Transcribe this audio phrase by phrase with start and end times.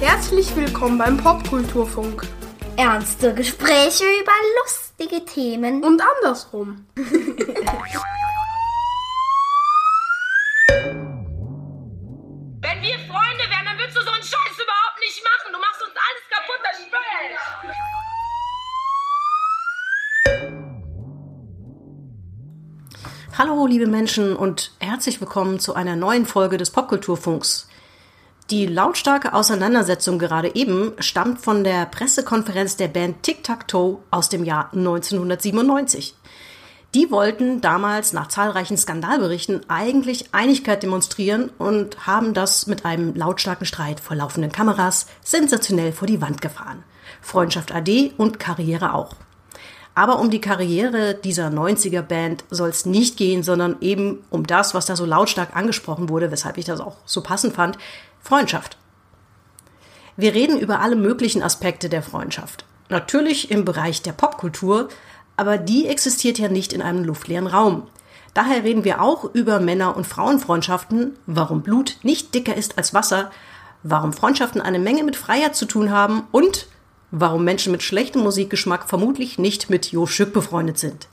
[0.00, 2.22] Herzlich willkommen beim Popkulturfunk.
[2.76, 4.32] Ernste Gespräche über
[4.62, 5.82] lustige Themen.
[5.82, 6.84] Und andersrum.
[23.98, 27.66] Menschen und herzlich willkommen zu einer neuen Folge des Popkulturfunks.
[28.48, 34.28] Die lautstarke Auseinandersetzung gerade eben stammt von der Pressekonferenz der Band Tic Tac Toe aus
[34.28, 36.14] dem Jahr 1997.
[36.94, 43.66] Die wollten damals nach zahlreichen Skandalberichten eigentlich Einigkeit demonstrieren und haben das mit einem lautstarken
[43.66, 46.84] Streit vor laufenden Kameras sensationell vor die Wand gefahren.
[47.20, 49.16] Freundschaft AD und Karriere auch.
[49.98, 54.72] Aber um die Karriere dieser 90er Band soll es nicht gehen, sondern eben um das,
[54.72, 57.78] was da so lautstark angesprochen wurde, weshalb ich das auch so passend fand,
[58.20, 58.78] Freundschaft.
[60.16, 62.64] Wir reden über alle möglichen Aspekte der Freundschaft.
[62.88, 64.86] Natürlich im Bereich der Popkultur,
[65.36, 67.88] aber die existiert ja nicht in einem luftleeren Raum.
[68.34, 73.32] Daher reden wir auch über Männer- und Frauenfreundschaften, warum Blut nicht dicker ist als Wasser,
[73.82, 76.68] warum Freundschaften eine Menge mit Freiheit zu tun haben und
[77.10, 81.08] warum Menschen mit schlechtem Musikgeschmack vermutlich nicht mit Jo Schück befreundet sind.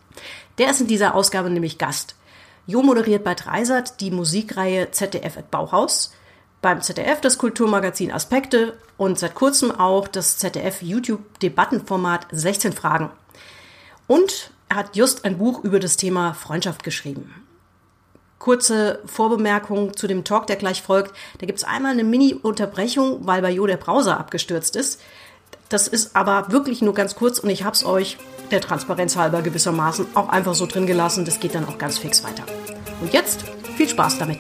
[0.58, 2.16] Der ist in dieser Ausgabe nämlich Gast.
[2.68, 6.14] Jo moderiert bei Dreisat die Musikreihe ZDF at Bauhaus,
[6.62, 13.12] beim ZDF das Kulturmagazin Aspekte und seit kurzem auch das ZDF YouTube-Debattenformat 16 Fragen.
[14.08, 17.46] Und er hat just ein Buch über das Thema Freundschaft geschrieben.
[18.40, 21.16] Kurze Vorbemerkung zu dem Talk, der gleich folgt.
[21.40, 25.02] Da gibt es einmal eine Mini-Unterbrechung, weil bei Jo der Browser abgestürzt ist.
[25.70, 28.18] Das ist aber wirklich nur ganz kurz und ich habe es euch
[28.52, 31.26] der Transparenz halber gewissermaßen auch einfach so drin gelassen.
[31.26, 32.44] Das geht dann auch ganz fix weiter.
[33.02, 33.44] Und jetzt
[33.76, 34.40] viel Spaß damit.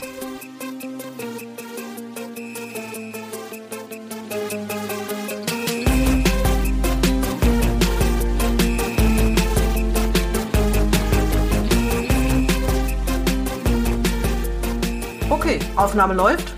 [15.31, 16.53] Okay, Aufnahme läuft.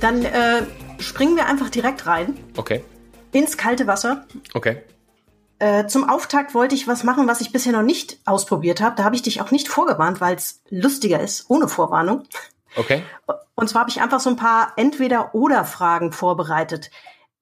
[0.00, 0.62] Dann äh,
[0.98, 2.84] springen wir einfach direkt rein Okay,
[3.32, 4.26] ins kalte Wasser.
[4.54, 4.82] okay.
[5.58, 8.96] Äh, zum Auftakt wollte ich was machen, was ich bisher noch nicht ausprobiert habe.
[8.96, 12.24] Da habe ich dich auch nicht vorgewarnt, weil es lustiger ist, ohne Vorwarnung.
[12.74, 13.04] Okay.
[13.54, 16.90] Und zwar habe ich einfach so ein paar Entweder-Oder-Fragen vorbereitet.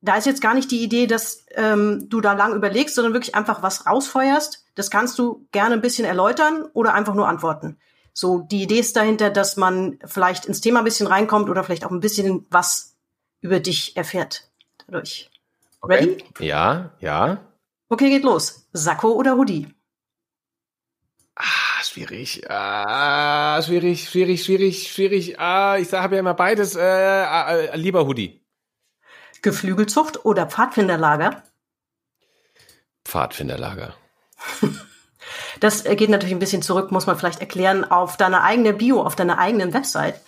[0.03, 3.35] Da ist jetzt gar nicht die Idee, dass ähm, du da lang überlegst, sondern wirklich
[3.35, 4.67] einfach was rausfeuerst.
[4.75, 7.79] Das kannst du gerne ein bisschen erläutern oder einfach nur antworten.
[8.13, 11.87] So, die Idee ist dahinter, dass man vielleicht ins Thema ein bisschen reinkommt oder vielleicht
[11.87, 12.97] auch ein bisschen was
[13.41, 14.51] über dich erfährt
[14.87, 15.30] dadurch.
[15.83, 16.25] Ready?
[16.39, 17.39] Ja, ja.
[17.89, 18.69] Okay, geht los.
[18.73, 19.69] Sakko oder Hoodie?
[21.35, 22.49] Ah, schwierig.
[22.51, 25.41] Ah, schwierig, schwierig, schwierig, schwierig.
[25.41, 26.77] Ah, ich habe ja immer beides.
[26.77, 28.45] Äh, äh, lieber Hoodie.
[29.43, 31.43] Geflügelzucht oder Pfadfinderlager?
[33.05, 33.95] Pfadfinderlager.
[35.61, 39.03] Das äh, geht natürlich ein bisschen zurück, muss man vielleicht erklären, auf deine eigene Bio,
[39.03, 40.21] auf deiner eigenen Website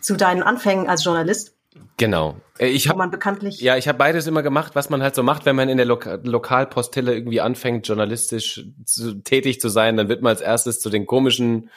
[0.00, 1.57] zu deinen Anfängen als Journalist,
[1.96, 2.36] Genau.
[2.58, 5.22] Äh, Ich habe man bekanntlich ja, ich habe beides immer gemacht, was man halt so
[5.22, 10.08] macht, wenn man in der Loka Lokalpostille irgendwie anfängt, journalistisch zu, tätig zu sein, dann
[10.08, 11.70] wird man als erstes zu den komischen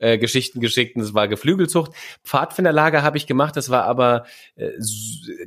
[0.00, 1.92] äh, Geschichten geschickt und das war Geflügelzucht.
[2.24, 4.24] Pfadfinderlager habe ich gemacht, das war aber
[4.56, 4.70] äh,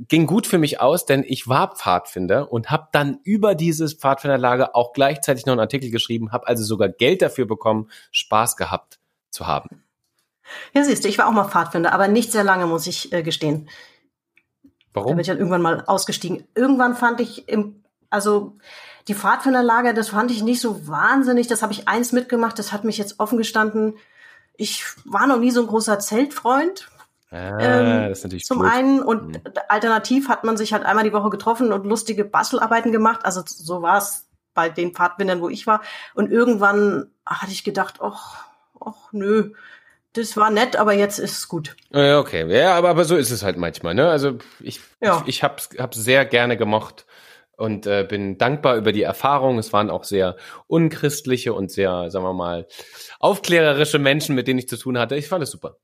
[0.07, 4.75] ging gut für mich aus, denn ich war Pfadfinder und habe dann über dieses Pfadfinderlager
[4.75, 9.47] auch gleichzeitig noch einen Artikel geschrieben, habe also sogar Geld dafür bekommen, Spaß gehabt zu
[9.47, 9.84] haben.
[10.73, 13.23] Ja, siehst du, ich war auch mal Pfadfinder, aber nicht sehr lange, muss ich äh,
[13.23, 13.69] gestehen.
[14.94, 15.12] Da Warum?
[15.16, 16.46] bin ich dann irgendwann mal ausgestiegen.
[16.56, 18.57] Irgendwann fand ich im, also
[19.07, 21.47] die Pfadfinderlager, das fand ich nicht so wahnsinnig.
[21.47, 23.96] Das habe ich eins mitgemacht, das hat mich jetzt offen gestanden.
[24.57, 26.90] Ich war noch nie so ein großer Zeltfreund.
[27.32, 28.72] Ah, Ähm, das ist natürlich Zum blöd.
[28.72, 29.41] einen und Mhm.
[29.70, 33.22] alternativ hat man sich halt einmal die Woche getroffen und lustige Bastelarbeiten gemacht.
[33.23, 35.82] Also so war es bei den Pfadfindern, wo ich war.
[36.14, 38.43] Und irgendwann hatte ich gedacht, ach,
[38.85, 39.53] ach nö,
[40.13, 41.75] das war nett, aber jetzt ist es gut.
[41.91, 42.46] Okay.
[42.53, 44.09] Ja, aber, aber so ist es halt manchmal, ne?
[44.09, 45.22] Also ich, Ja.
[45.22, 47.05] ich, ich hab's, hab's sehr gerne gemocht
[47.58, 49.58] und äh, bin dankbar über die Erfahrung.
[49.59, 50.35] Es waren auch sehr
[50.67, 52.67] unchristliche und sehr, sagen wir mal,
[53.19, 55.16] aufklärerische Menschen, mit denen ich zu tun hatte.
[55.16, 55.78] Ich fand es super.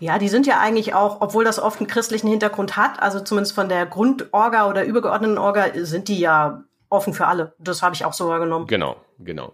[0.00, 3.54] Ja, die sind ja eigentlich auch, obwohl das oft einen christlichen Hintergrund hat, also zumindest
[3.54, 7.54] von der Grundorga oder übergeordneten Orga, sind die ja offen für alle.
[7.58, 8.66] Das habe ich auch so wahrgenommen.
[8.66, 9.52] Genau, genau.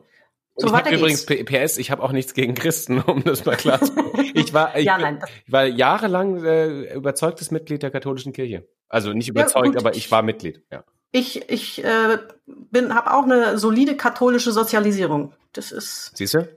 [0.57, 3.81] So ich habe übrigens PS, ich habe auch nichts gegen Christen, um das mal klar
[3.81, 3.93] zu
[4.35, 5.21] Ich war, ich, Ja, nein.
[5.47, 8.69] ich war jahrelang äh, überzeugtes Mitglied der katholischen Kirche.
[8.89, 9.77] Also nicht überzeugt, gut.
[9.79, 10.63] aber ich war Mitglied.
[10.71, 10.85] Ja.
[11.11, 15.33] Ich, ich äh, bin, habe auch eine solide katholische Sozialisierung.
[15.53, 16.49] Das ist, Siehst du?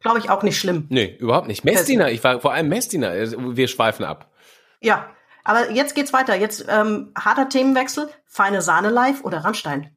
[0.00, 0.86] glaube ich, auch nicht schlimm.
[0.88, 1.64] Nee, überhaupt nicht.
[1.64, 3.08] Messdiener, ich war vor allem Messdiener.
[3.10, 4.30] Also, Wir schweifen ab.
[4.80, 5.10] Ja,
[5.44, 6.36] aber jetzt geht's weiter.
[6.36, 8.08] Jetzt ähm, harter Themenwechsel.
[8.26, 9.96] Feine Sahne live oder Rammstein?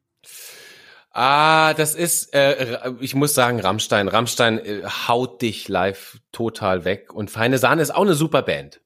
[1.14, 4.08] Ah, das ist, äh, ich muss sagen, Rammstein.
[4.08, 7.12] Rammstein äh, haut dich live total weg.
[7.12, 8.80] Und Feine Sahne ist auch eine super Band.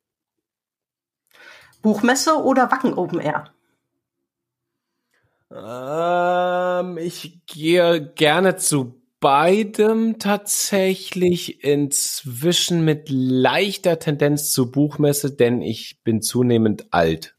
[1.83, 3.53] Buchmesse oder Wacken Open Air?
[5.53, 16.03] Ähm, ich gehe gerne zu beidem tatsächlich inzwischen mit leichter Tendenz zur Buchmesse, denn ich
[16.03, 17.37] bin zunehmend alt.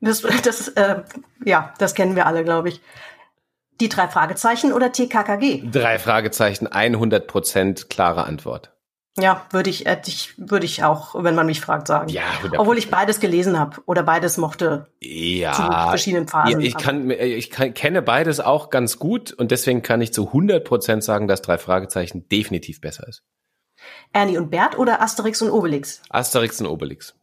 [0.00, 1.02] Das, das, äh,
[1.44, 2.80] ja, das kennen wir alle, glaube ich.
[3.80, 5.62] Die drei Fragezeichen oder TKKG?
[5.70, 8.72] Drei Fragezeichen, 100 Prozent klare Antwort.
[9.18, 12.08] Ja, würde ich, äh, ich, würde ich auch, wenn man mich fragt, sagen.
[12.08, 12.58] Ja, 100%.
[12.58, 14.86] Obwohl ich beides gelesen habe oder beides mochte.
[15.00, 19.50] Ja, Zu verschiedenen Phasen, Ja, ich kann, ich kann, kenne beides auch ganz gut und
[19.50, 23.22] deswegen kann ich zu 100 Prozent sagen, dass drei Fragezeichen definitiv besser ist.
[24.12, 26.02] Ernie und Bert oder Asterix und Obelix?
[26.08, 27.14] Asterix und Obelix.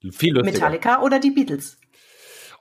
[0.00, 0.42] Viel lustiger.
[0.42, 1.78] Metallica oder die Beatles?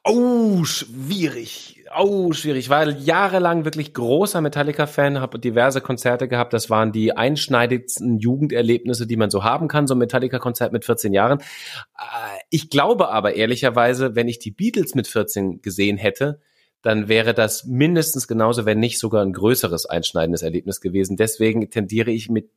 [0.04, 1.84] Oh, schwierig.
[1.98, 2.66] Oh, schwierig.
[2.66, 6.54] Ich war jahrelang wirklich großer Metallica-Fan, habe diverse Konzerte gehabt.
[6.54, 11.14] Das waren die einschneidigsten Jugenderlebnisse, die man so haben kann, so ein Metallica-Konzert mit 14
[11.14, 11.40] Jahren.
[11.40, 16.40] Äh, Ich glaube aber ehrlicherweise, wenn ich die Beatles mit 14 gesehen hätte,
[16.82, 21.18] dann wäre das mindestens genauso, wenn nicht sogar ein größeres einschneidendes Erlebnis gewesen.
[21.18, 22.50] Deswegen tendiere ich mit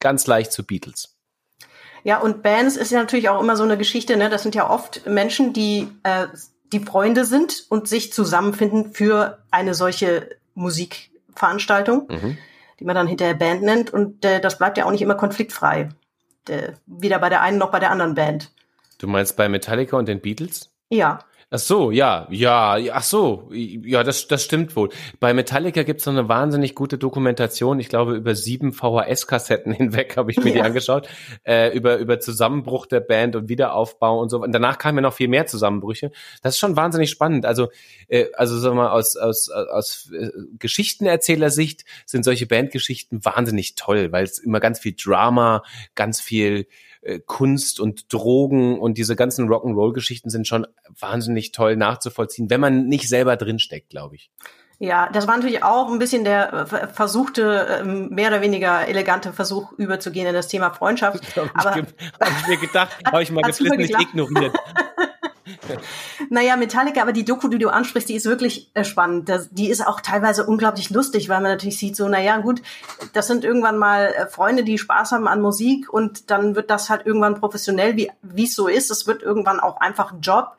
[0.00, 1.15] ganz leicht zu Beatles.
[2.06, 4.30] Ja, und Bands ist ja natürlich auch immer so eine Geschichte, ne?
[4.30, 6.28] Das sind ja oft Menschen, die, äh,
[6.72, 12.38] die Freunde sind und sich zusammenfinden für eine solche Musikveranstaltung, Mhm.
[12.78, 13.92] die man dann hinterher Band nennt.
[13.92, 15.88] Und äh, das bleibt ja auch nicht immer konfliktfrei.
[16.48, 18.52] Äh, weder bei der einen noch bei der anderen Band.
[18.98, 20.70] Du meinst bei Metallica und den Beatles?
[20.90, 21.18] Ja.
[21.48, 24.88] Ach so, ja, ja, ach so, ja, das, das stimmt wohl.
[25.20, 27.78] Bei Metallica gibt's so eine wahnsinnig gute Dokumentation.
[27.78, 30.64] Ich glaube, über sieben VHS-Kassetten hinweg habe ich mir die Ja.
[30.64, 31.08] angeschaut.
[31.44, 34.42] Äh, über, über Zusammenbruch der Band und Wiederaufbau und so.
[34.42, 36.10] Und danach kamen ja noch viel mehr Zusammenbrüche.
[36.42, 37.46] Das ist schon wahnsinnig spannend.
[37.46, 37.68] Also,
[38.08, 44.10] äh, also sagen wir mal, aus, aus, aus äh, Geschichtenerzählersicht sind solche Bandgeschichten wahnsinnig toll,
[44.10, 45.62] weil es immer ganz viel Drama,
[45.94, 46.66] ganz viel
[47.06, 50.66] äh, Kunst und Drogen und diese ganzen Rock'n'Roll-Geschichten sind schon
[50.98, 54.30] wahnsinnig toll nachzuvollziehen, wenn man nicht selber drinsteckt, glaube ich.
[54.78, 58.86] Ja, das war natürlich auch ein bisschen der äh, ver- versuchte, ähm, mehr oder weniger
[58.86, 61.24] elegante Versuch überzugehen in das Thema Freundschaft.
[61.54, 61.86] Aber habe
[62.42, 64.02] ich mir gedacht, habe ich mal geklappt?
[64.02, 64.52] ignoriert.
[66.28, 69.28] Naja, Metallica, aber die Doku, die du ansprichst, die ist wirklich äh, spannend.
[69.28, 72.62] Das, die ist auch teilweise unglaublich lustig, weil man natürlich sieht, so, naja, gut,
[73.12, 76.90] das sind irgendwann mal äh, Freunde, die Spaß haben an Musik und dann wird das
[76.90, 78.90] halt irgendwann professionell, wie es so ist.
[78.90, 80.56] Es wird irgendwann auch einfach ein Job.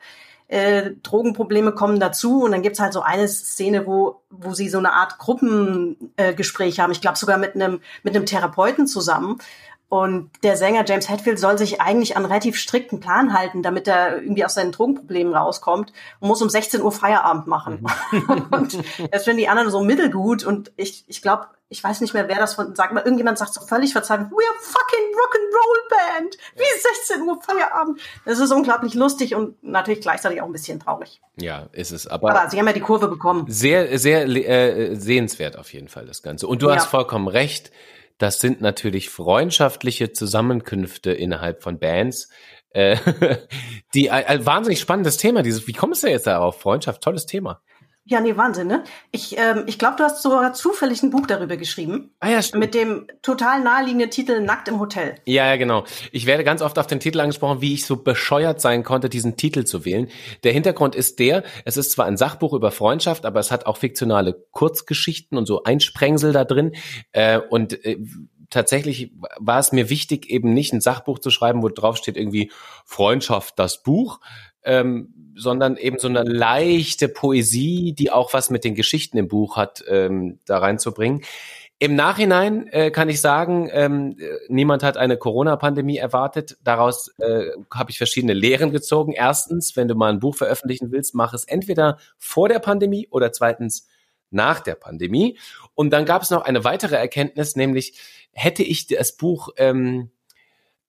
[0.50, 4.78] Äh, Drogenprobleme kommen dazu und dann gibt's halt so eine Szene, wo, wo sie so
[4.78, 6.90] eine Art Gruppengespräch äh, haben.
[6.90, 9.38] Ich glaube sogar mit einem mit einem Therapeuten zusammen.
[9.90, 13.88] Und der Sänger James Hetfield soll sich eigentlich an einen relativ strikten Plan halten, damit
[13.88, 17.86] er irgendwie aus seinen Drogenproblemen rauskommt und muss um 16 Uhr Feierabend machen.
[18.50, 18.78] und
[19.12, 20.44] das finden die anderen so mittelgut.
[20.44, 23.54] Und ich, ich glaube, ich weiß nicht mehr, wer das von sagt, mal irgendjemand sagt
[23.54, 26.36] so völlig verzweifelt, we're fucking Rock'n'Roll Band.
[26.56, 27.98] Wie 16 Uhr Feierabend.
[28.26, 31.22] Das ist unglaublich lustig und natürlich gleichzeitig auch ein bisschen traurig.
[31.36, 32.06] Ja, ist es.
[32.06, 33.46] Aber, Aber sie haben ja die Kurve bekommen.
[33.48, 36.46] sehr, sehr äh, sehenswert auf jeden Fall das Ganze.
[36.46, 36.76] Und du Ja.
[36.76, 37.70] hast vollkommen recht.
[38.18, 42.28] Das sind natürlich freundschaftliche Zusammenkünfte innerhalb von Bands.
[42.70, 42.96] Äh,
[43.94, 45.42] die ein, ein wahnsinnig spannendes Thema.
[45.42, 46.60] Dieses, wie kommst du jetzt darauf?
[46.60, 47.62] Freundschaft, tolles Thema.
[48.10, 48.84] Ja, nee, Wahnsinn, ne?
[49.10, 52.10] Ich, ähm, ich glaube, du hast sogar zufällig ein Buch darüber geschrieben.
[52.20, 52.60] Ah ja, stimmt.
[52.60, 55.16] Mit dem total naheliegenden Titel Nackt im Hotel.
[55.26, 55.84] Ja, ja, genau.
[56.10, 59.36] Ich werde ganz oft auf den Titel angesprochen, wie ich so bescheuert sein konnte, diesen
[59.36, 60.08] Titel zu wählen.
[60.42, 63.76] Der Hintergrund ist der, es ist zwar ein Sachbuch über Freundschaft, aber es hat auch
[63.76, 66.72] fiktionale Kurzgeschichten und so Einsprengsel da drin.
[67.12, 67.98] Äh, und äh,
[68.48, 72.50] tatsächlich war es mir wichtig, eben nicht ein Sachbuch zu schreiben, wo drauf steht irgendwie
[72.86, 74.20] Freundschaft, das Buch,
[74.68, 79.56] ähm, sondern eben so eine leichte Poesie, die auch was mit den Geschichten im Buch
[79.56, 81.22] hat, ähm, da reinzubringen.
[81.80, 86.58] Im Nachhinein äh, kann ich sagen, ähm, äh, niemand hat eine Corona-Pandemie erwartet.
[86.64, 89.12] Daraus äh, habe ich verschiedene Lehren gezogen.
[89.12, 93.32] Erstens, wenn du mal ein Buch veröffentlichen willst, mach es entweder vor der Pandemie oder
[93.32, 93.86] zweitens
[94.30, 95.38] nach der Pandemie.
[95.74, 97.94] Und dann gab es noch eine weitere Erkenntnis, nämlich
[98.32, 100.10] hätte ich das Buch ähm,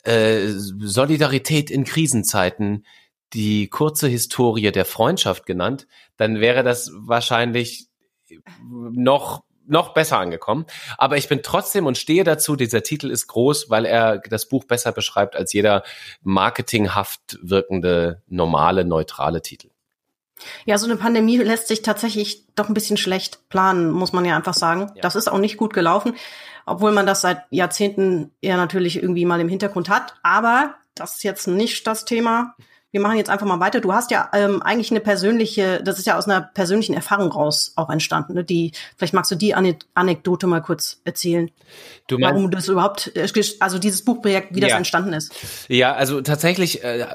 [0.04, 2.84] äh, Solidarität in Krisenzeiten
[3.34, 7.88] die kurze Historie der Freundschaft genannt, dann wäre das wahrscheinlich
[8.70, 10.66] noch noch besser angekommen.
[10.98, 14.64] Aber ich bin trotzdem und stehe dazu, dieser Titel ist groß, weil er das Buch
[14.66, 15.84] besser beschreibt als jeder
[16.24, 19.70] marketinghaft wirkende, normale, neutrale Titel.
[20.66, 24.36] Ja, so eine Pandemie lässt sich tatsächlich doch ein bisschen schlecht planen, muss man ja
[24.36, 24.92] einfach sagen.
[24.96, 25.02] Ja.
[25.02, 26.16] Das ist auch nicht gut gelaufen,
[26.66, 30.16] obwohl man das seit Jahrzehnten ja natürlich irgendwie mal im Hintergrund hat.
[30.24, 32.56] Aber das ist jetzt nicht das Thema
[32.92, 33.82] wir machen jetzt einfach mal weiter.
[33.82, 37.74] Du hast ja ähm, eigentlich eine persönliche, das ist ja aus einer persönlichen Erfahrung raus
[37.76, 38.34] auch entstanden.
[38.34, 38.44] Ne?
[38.44, 41.52] Die, vielleicht magst du die Anekdote mal kurz erzählen,
[42.08, 43.28] du meinst, warum das überhaupt, äh,
[43.60, 45.34] also dieses Buchprojekt, wie das entstanden ist.
[45.68, 47.06] Ja, also tatsächlich äh,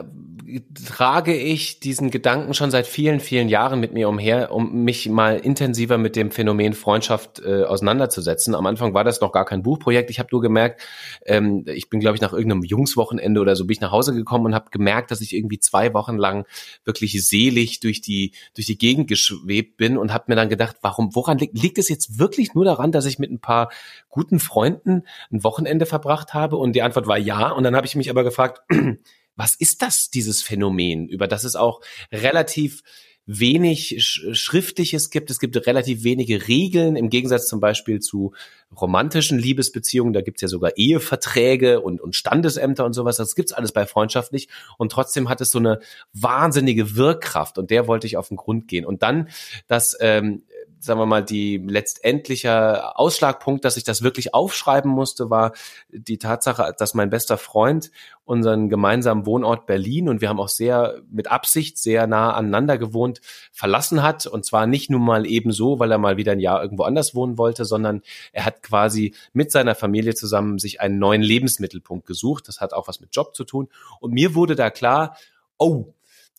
[0.87, 5.39] trage ich diesen Gedanken schon seit vielen, vielen Jahren mit mir umher, um mich mal
[5.39, 8.55] intensiver mit dem Phänomen Freundschaft äh, auseinanderzusetzen.
[8.55, 10.11] Am Anfang war das noch gar kein Buchprojekt.
[10.11, 10.83] Ich habe nur gemerkt,
[11.27, 14.47] ähm, ich bin, glaube ich, nach irgendeinem Jungswochenende oder so bin ich nach Hause gekommen
[14.47, 16.47] und habe gemerkt, dass ich irgendwie zwei Wochen lang
[16.85, 21.15] wirklich selig durch die durch die Gegend geschwebt bin und habe mir dann gedacht, warum
[21.15, 23.71] woran liegt, liegt es jetzt wirklich nur daran, dass ich mit ein paar
[24.09, 26.57] guten Freunden ein Wochenende verbracht habe?
[26.57, 27.51] Und die Antwort war ja.
[27.51, 28.63] Und dann habe ich mich aber gefragt,
[29.37, 31.81] was ist das, dieses Phänomen, über das es auch
[32.13, 32.83] relativ
[33.27, 35.31] wenig Schriftliches gibt.
[35.31, 38.35] Es gibt relativ wenige Regeln im Gegensatz zum Beispiel zu
[38.75, 40.13] romantischen Liebesbeziehungen.
[40.13, 43.17] Da gibt's ja sogar Eheverträge und, und Standesämter und sowas.
[43.17, 44.51] Das gibt's alles bei Freundschaft nicht.
[44.77, 45.81] Und trotzdem hat es so eine
[46.13, 48.85] wahnsinnige Wirkkraft und der wollte ich auf den Grund gehen.
[48.85, 49.29] Und dann
[49.69, 50.43] das ähm,
[50.85, 55.53] sagen wir mal, die letztendliche Ausschlagpunkt, dass ich das wirklich aufschreiben musste, war
[55.91, 57.91] die Tatsache, dass mein bester Freund
[58.25, 63.21] unseren gemeinsamen Wohnort Berlin und wir haben auch sehr mit Absicht sehr nah aneinander gewohnt,
[63.53, 64.27] verlassen hat.
[64.27, 67.15] Und zwar nicht nur mal eben so, weil er mal wieder ein Jahr irgendwo anders
[67.15, 72.49] wohnen wollte, sondern er hat quasi mit seiner Familie zusammen sich einen neuen Lebensmittelpunkt gesucht.
[72.49, 73.69] Das hat auch was mit Job zu tun.
[74.01, 75.17] Und mir wurde da klar,
[75.59, 75.93] oh,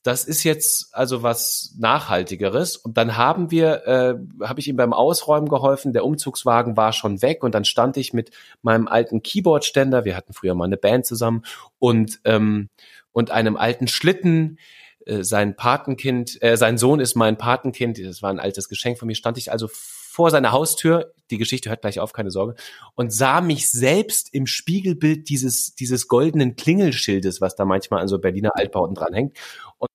[0.05, 2.77] das ist jetzt also was Nachhaltigeres.
[2.77, 5.93] Und dann haben wir, äh, habe ich ihm beim Ausräumen geholfen.
[5.93, 8.29] Der Umzugswagen war schon weg und dann stand ich mit
[8.61, 10.05] meinem alten Keyboardständer.
[10.05, 11.43] Wir hatten früher mal eine Band zusammen
[11.79, 12.69] und ähm,
[13.13, 14.59] und einem alten Schlitten.
[15.07, 17.97] Äh, sein Patenkind, äh, sein Sohn ist mein Patenkind.
[17.97, 19.15] Das war ein altes Geschenk von mir.
[19.15, 21.13] Stand ich also vor seiner Haustür.
[21.31, 22.53] Die Geschichte hört gleich auf, keine Sorge.
[22.93, 28.19] Und sah mich selbst im Spiegelbild dieses, dieses goldenen Klingelschildes, was da manchmal an so
[28.19, 29.35] Berliner Altbauten dranhängt.
[29.79, 29.89] Und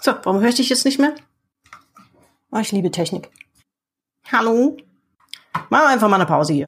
[0.00, 1.14] so, warum höre ich dich jetzt nicht mehr?
[2.52, 3.30] Oh, ich liebe Technik.
[4.30, 4.76] Hallo?
[5.70, 6.66] Machen wir einfach mal eine Pause hier.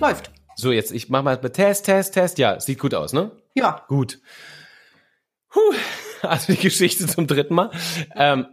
[0.00, 0.30] Läuft.
[0.56, 2.38] So, jetzt, ich mach mal Test, Test, Test.
[2.38, 3.30] Ja, sieht gut aus, ne?
[3.54, 3.84] Ja.
[3.88, 4.20] Gut.
[5.48, 5.74] Puh.
[6.24, 7.70] Also die Geschichte zum dritten Mal.
[8.14, 8.46] Ähm,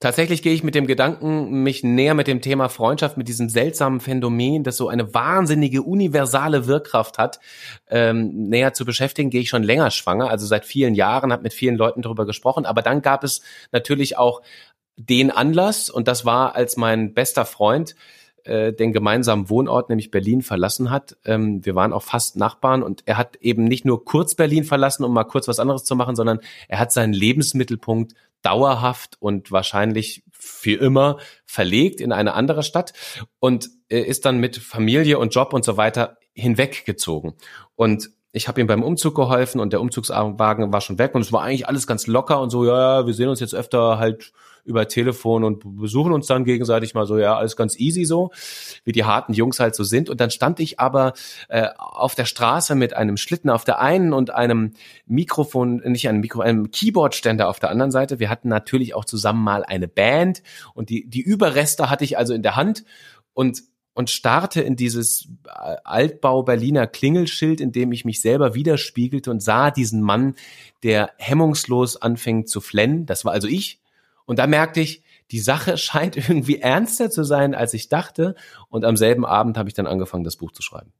[0.00, 3.98] Tatsächlich gehe ich mit dem Gedanken, mich näher mit dem Thema Freundschaft, mit diesem seltsamen
[3.98, 7.40] Phänomen, das so eine wahnsinnige universale Wirkkraft hat,
[7.88, 10.30] ähm, näher zu beschäftigen, gehe ich schon länger schwanger.
[10.30, 12.64] Also seit vielen Jahren, habe mit vielen Leuten darüber gesprochen.
[12.64, 13.40] Aber dann gab es
[13.72, 14.40] natürlich auch
[14.94, 17.96] den Anlass, und das war, als mein bester Freund
[18.44, 21.16] äh, den gemeinsamen Wohnort, nämlich Berlin, verlassen hat.
[21.24, 25.04] Ähm, wir waren auch fast Nachbarn und er hat eben nicht nur kurz Berlin verlassen,
[25.04, 30.22] um mal kurz was anderes zu machen, sondern er hat seinen Lebensmittelpunkt dauerhaft und wahrscheinlich
[30.30, 32.92] für immer verlegt in eine andere Stadt
[33.40, 37.34] und äh, ist dann mit Familie und Job und so weiter hinweggezogen.
[37.74, 41.32] Und ich habe ihm beim Umzug geholfen und der Umzugswagen war schon weg und es
[41.32, 44.32] war eigentlich alles ganz locker und so, ja, wir sehen uns jetzt öfter halt
[44.68, 48.30] über Telefon und besuchen uns dann gegenseitig mal so, ja, alles ganz easy so,
[48.84, 50.10] wie die harten Jungs halt so sind.
[50.10, 51.14] Und dann stand ich aber
[51.48, 54.74] äh, auf der Straße mit einem Schlitten auf der einen und einem
[55.06, 58.20] Mikrofon, nicht einem Mikro, einem Keyboardständer auf der anderen Seite.
[58.20, 60.42] Wir hatten natürlich auch zusammen mal eine Band
[60.74, 62.84] und die, die Überreste hatte ich also in der Hand
[63.32, 63.62] und
[63.98, 69.42] und starte in dieses äh, Altbau Berliner Klingelschild, in dem ich mich selber widerspiegelte und
[69.42, 70.36] sah diesen Mann,
[70.84, 73.06] der hemmungslos anfängt zu flennen.
[73.06, 73.80] Das war also ich.
[74.28, 78.34] Und da merkte ich, die Sache scheint irgendwie ernster zu sein, als ich dachte.
[78.68, 80.92] Und am selben Abend habe ich dann angefangen, das Buch zu schreiben.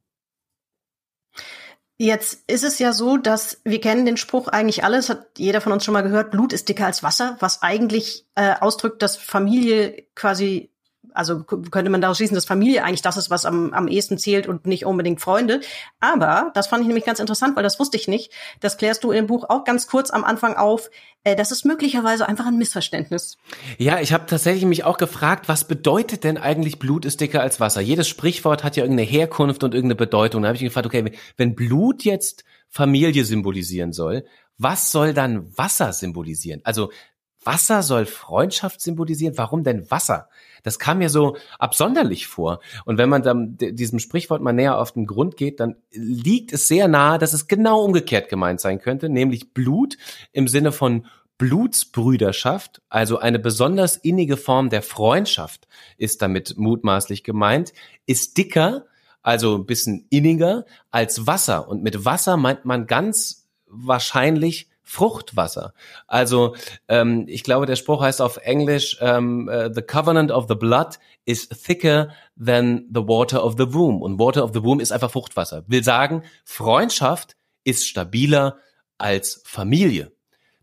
[2.01, 5.73] Jetzt ist es ja so, dass wir kennen den Spruch eigentlich alles, hat jeder von
[5.73, 10.07] uns schon mal gehört, Blut ist dicker als Wasser, was eigentlich äh, ausdrückt, dass Familie
[10.15, 10.71] quasi
[11.13, 14.47] also könnte man daraus schließen, dass Familie eigentlich das ist, was am, am ehesten zählt
[14.47, 15.61] und nicht unbedingt Freunde.
[15.99, 18.31] Aber das fand ich nämlich ganz interessant, weil das wusste ich nicht.
[18.59, 20.89] Das klärst du im Buch auch ganz kurz am Anfang auf.
[21.23, 23.37] Äh, das ist möglicherweise einfach ein Missverständnis.
[23.77, 27.59] Ja, ich habe tatsächlich mich auch gefragt, was bedeutet denn eigentlich Blut ist dicker als
[27.59, 27.81] Wasser?
[27.81, 30.41] Jedes Sprichwort hat ja irgendeine Herkunft und irgendeine Bedeutung.
[30.41, 34.25] Da habe ich gefragt, okay, wenn Blut jetzt Familie symbolisieren soll,
[34.57, 36.61] was soll dann Wasser symbolisieren?
[36.63, 36.91] Also
[37.43, 39.37] Wasser soll Freundschaft symbolisieren.
[39.37, 40.29] Warum denn Wasser?
[40.69, 42.59] Das kam mir so absonderlich vor.
[42.85, 46.67] Und wenn man dann diesem Sprichwort mal näher auf den Grund geht, dann liegt es
[46.67, 49.97] sehr nahe, dass es genau umgekehrt gemeint sein könnte, nämlich Blut
[50.31, 51.07] im Sinne von
[51.39, 57.73] Blutsbrüderschaft, also eine besonders innige Form der Freundschaft ist damit mutmaßlich gemeint,
[58.05, 58.85] ist dicker,
[59.23, 61.67] also ein bisschen inniger als Wasser.
[61.67, 65.75] Und mit Wasser meint man ganz wahrscheinlich Fruchtwasser.
[66.07, 66.55] Also
[66.87, 70.97] ähm, ich glaube, der Spruch heißt auf Englisch, ähm, uh, The covenant of the blood
[71.25, 72.09] is thicker
[72.43, 74.01] than the water of the womb.
[74.01, 75.63] Und Water of the womb ist einfach Fruchtwasser.
[75.67, 78.57] Will sagen, Freundschaft ist stabiler
[78.97, 80.11] als Familie.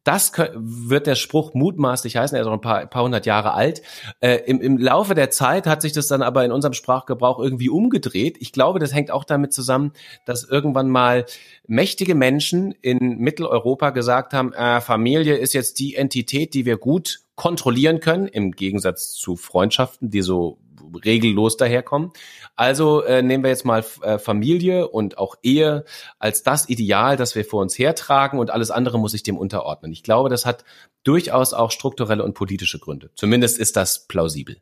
[0.06, 3.82] Das wird der Spruch mutmaßlich heißen, er ist auch ein paar, paar hundert Jahre alt.
[4.20, 7.70] Äh, im, Im Laufe der Zeit hat sich das dann aber in unserem Sprachgebrauch irgendwie
[7.70, 8.36] umgedreht.
[8.38, 9.92] Ich glaube, das hängt auch damit zusammen,
[10.24, 11.26] dass irgendwann mal
[11.66, 17.22] mächtige Menschen in Mitteleuropa gesagt haben, äh, Familie ist jetzt die Entität, die wir gut
[17.34, 20.58] kontrollieren können, im Gegensatz zu Freundschaften, die so
[21.04, 22.12] regellos daherkommen.
[22.54, 25.84] Also äh, nehmen wir jetzt mal äh, Familie und auch Ehe
[26.18, 29.92] als das Ideal, das wir vor uns hertragen und alles andere muss sich dem unterordnen.
[29.92, 30.64] Ich glaube, das hat
[31.04, 33.10] durchaus auch strukturelle und politische Gründe.
[33.14, 34.56] Zumindest ist das plausibel.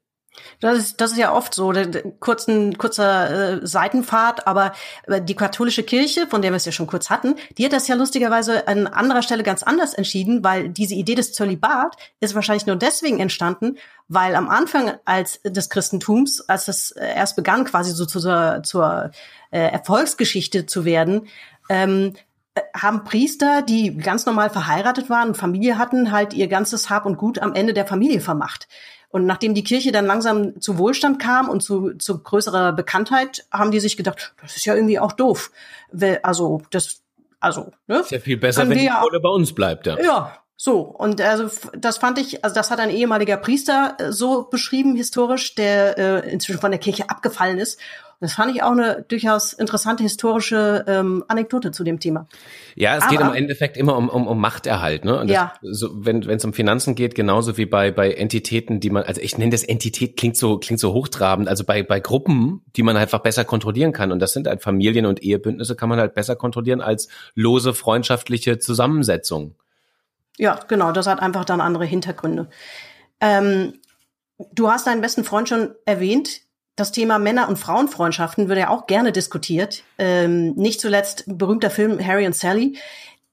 [0.61, 1.73] Das ist, das ist ja oft so,
[2.21, 4.73] kurzen, kurzer äh, Seitenfahrt, aber
[5.07, 7.89] äh, die katholische Kirche, von der wir es ja schon kurz hatten, die hat das
[7.89, 12.67] ja lustigerweise an anderer Stelle ganz anders entschieden, weil diese Idee des Zölibat ist wahrscheinlich
[12.67, 17.93] nur deswegen entstanden, weil am Anfang als des Christentums, als das äh, erst begann, quasi
[17.93, 19.11] so zur, zur
[19.51, 21.29] äh, Erfolgsgeschichte zu werden,
[21.69, 22.15] ähm,
[22.55, 27.07] äh, haben Priester, die ganz normal verheiratet waren und Familie hatten, halt ihr ganzes Hab
[27.07, 28.69] und Gut am Ende der Familie vermacht.
[29.15, 33.71] Und nachdem die Kirche dann langsam zu Wohlstand kam und zu, zu größerer Bekanntheit, haben
[33.71, 35.53] die sich gedacht, das ist ja irgendwie auch doof.
[36.25, 37.01] Also, das,
[37.39, 38.01] also, ne?
[38.01, 40.01] Ist ja viel besser, wenn die Kohle bei uns bleibt, ja.
[40.03, 44.45] Ja, so, und also das fand ich, also das hat ein ehemaliger Priester äh, so
[44.45, 47.81] beschrieben, historisch, der äh, inzwischen von der Kirche abgefallen ist.
[48.21, 52.27] Das fand ich auch eine durchaus interessante historische ähm, Anekdote zu dem Thema.
[52.77, 55.05] Ja, es Aber, geht im Endeffekt immer um, um, um Machterhalt.
[55.05, 55.19] Ne?
[55.19, 55.53] Und das, ja.
[55.61, 59.37] so, wenn es um Finanzen geht, genauso wie bei, bei Entitäten, die man, also ich
[59.37, 63.19] nenne das Entität, klingt so, klingt so hochtrabend, also bei, bei Gruppen, die man einfach
[63.19, 64.13] besser kontrollieren kann.
[64.13, 68.59] Und das sind halt Familien und Ehebündnisse, kann man halt besser kontrollieren als lose freundschaftliche
[68.59, 69.57] Zusammensetzungen.
[70.39, 72.49] Ja, genau, das hat einfach dann andere Hintergründe.
[73.21, 73.81] Ähm,
[74.53, 76.45] du hast deinen besten Freund schon erwähnt
[76.77, 79.85] das Thema Männer- und Frauenfreundschaften wird ja auch gerne diskutiert.
[79.99, 82.79] Ähm, nicht zuletzt berühmter Film Harry und Sally.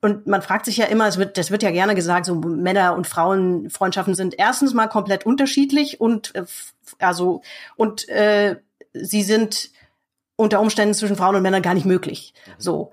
[0.01, 2.95] Und man fragt sich ja immer, es wird, das wird ja gerne gesagt, so Männer-
[2.95, 6.45] und Frauenfreundschaften sind erstens mal komplett unterschiedlich und äh,
[6.99, 7.41] also
[7.75, 8.57] und äh,
[8.93, 9.69] sie sind
[10.35, 12.33] unter Umständen zwischen Frauen und Männern gar nicht möglich.
[12.57, 12.91] So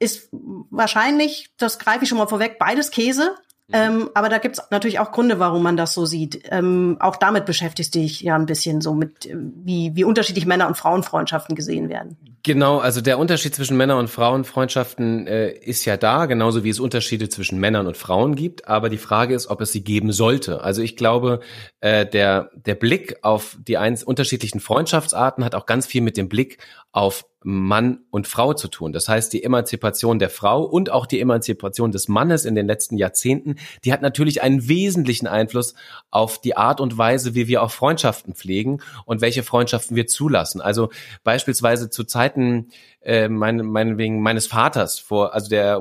[0.00, 3.36] ist wahrscheinlich, das greife ich schon mal vorweg, beides Käse.
[3.68, 3.74] Mhm.
[3.74, 6.40] Ähm, aber da gibt's natürlich auch Gründe, warum man das so sieht.
[6.50, 10.46] Ähm, auch damit beschäftigst du dich ja ein bisschen so mit, äh, wie, wie unterschiedlich
[10.46, 12.16] Männer- und Frauenfreundschaften gesehen werden.
[12.44, 16.80] Genau, also der Unterschied zwischen Männer- und Frauenfreundschaften äh, ist ja da, genauso wie es
[16.80, 18.68] Unterschiede zwischen Männern und Frauen gibt.
[18.68, 20.62] Aber die Frage ist, ob es sie geben sollte.
[20.62, 21.40] Also ich glaube,
[21.80, 26.30] äh, der, der Blick auf die eins, unterschiedlichen Freundschaftsarten hat auch ganz viel mit dem
[26.30, 26.58] Blick
[26.92, 28.92] auf Mann und Frau zu tun.
[28.92, 32.96] Das heißt, die Emanzipation der Frau und auch die Emanzipation des Mannes in den letzten
[32.96, 35.74] Jahrzehnten, die hat natürlich einen wesentlichen Einfluss
[36.10, 40.60] auf die Art und Weise, wie wir auch Freundschaften pflegen und welche Freundschaften wir zulassen.
[40.60, 40.90] Also
[41.22, 42.70] beispielsweise zu Zeiten
[43.02, 45.80] äh, mein, meinetwegen meines Vaters, vor, also der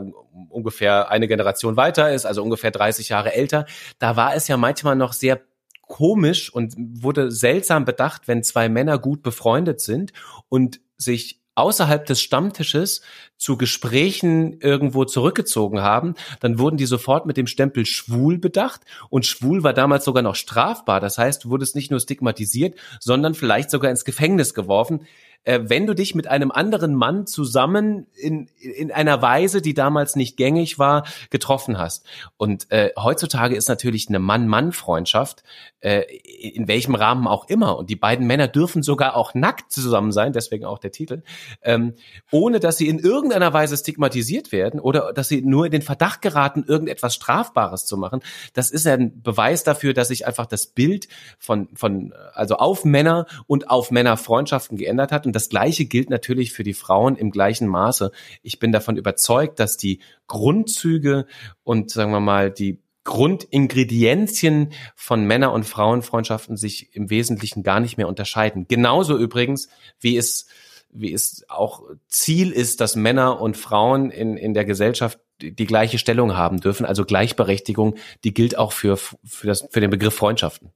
[0.49, 3.65] ungefähr eine Generation weiter ist, also ungefähr 30 Jahre älter,
[3.97, 5.41] da war es ja manchmal noch sehr
[5.87, 10.13] komisch und wurde seltsam bedacht, wenn zwei Männer gut befreundet sind
[10.49, 13.01] und sich außerhalb des Stammtisches
[13.37, 19.25] zu Gesprächen irgendwo zurückgezogen haben, dann wurden die sofort mit dem Stempel schwul bedacht und
[19.25, 20.99] schwul war damals sogar noch strafbar.
[20.99, 25.01] Das heißt, du wurdest nicht nur stigmatisiert, sondern vielleicht sogar ins Gefängnis geworfen
[25.43, 30.15] äh, wenn du dich mit einem anderen Mann zusammen in, in einer Weise, die damals
[30.15, 32.05] nicht gängig war, getroffen hast.
[32.37, 35.43] Und äh, heutzutage ist natürlich eine Mann-Mann-Freundschaft,
[35.79, 36.01] äh,
[36.41, 37.77] in welchem Rahmen auch immer.
[37.77, 41.23] Und die beiden Männer dürfen sogar auch nackt zusammen sein, deswegen auch der Titel,
[41.61, 41.93] ähm,
[42.31, 46.21] ohne dass sie in irgendeiner Weise stigmatisiert werden oder dass sie nur in den Verdacht
[46.21, 48.21] geraten, irgendetwas Strafbares zu machen.
[48.53, 51.07] Das ist ein Beweis dafür, dass sich einfach das Bild
[51.39, 55.26] von, von also auf Männer und auf Männerfreundschaften geändert hat.
[55.27, 58.11] Und das Gleiche gilt natürlich für die Frauen im gleichen Maße.
[58.41, 61.27] Ich bin davon überzeugt, dass die Grundzüge
[61.63, 67.97] und sagen wir mal die Grundingredienzien von Männer- und Frauenfreundschaften sich im Wesentlichen gar nicht
[67.97, 68.65] mehr unterscheiden.
[68.67, 70.47] Genauso übrigens, wie es
[70.89, 75.65] wie es auch Ziel ist, dass Männer und Frauen in, in der Gesellschaft die, die
[75.65, 76.85] gleiche Stellung haben dürfen.
[76.85, 80.71] Also Gleichberechtigung, die gilt auch für, für, das, für den Begriff Freundschaften.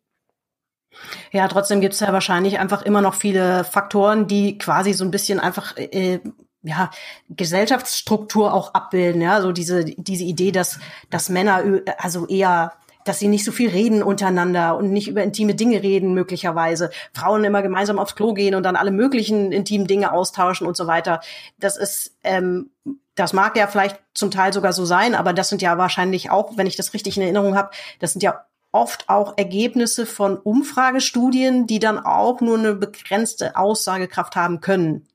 [1.31, 5.11] Ja, trotzdem gibt es ja wahrscheinlich einfach immer noch viele Faktoren, die quasi so ein
[5.11, 6.19] bisschen einfach äh,
[6.63, 6.91] ja,
[7.29, 11.63] Gesellschaftsstruktur auch abbilden, ja, so diese, diese Idee, dass, dass Männer
[11.97, 12.73] also eher
[13.03, 16.91] dass sie nicht so viel reden untereinander und nicht über intime Dinge reden, möglicherweise.
[17.13, 20.87] Frauen immer gemeinsam aufs Klo gehen und dann alle möglichen intimen Dinge austauschen und so
[20.87, 21.21] weiter.
[21.59, 22.69] Das ist, ähm,
[23.15, 26.57] das mag ja vielleicht zum Teil sogar so sein, aber das sind ja wahrscheinlich auch,
[26.57, 31.67] wenn ich das richtig in Erinnerung habe, das sind ja oft auch Ergebnisse von Umfragestudien,
[31.67, 35.07] die dann auch nur eine begrenzte Aussagekraft haben können.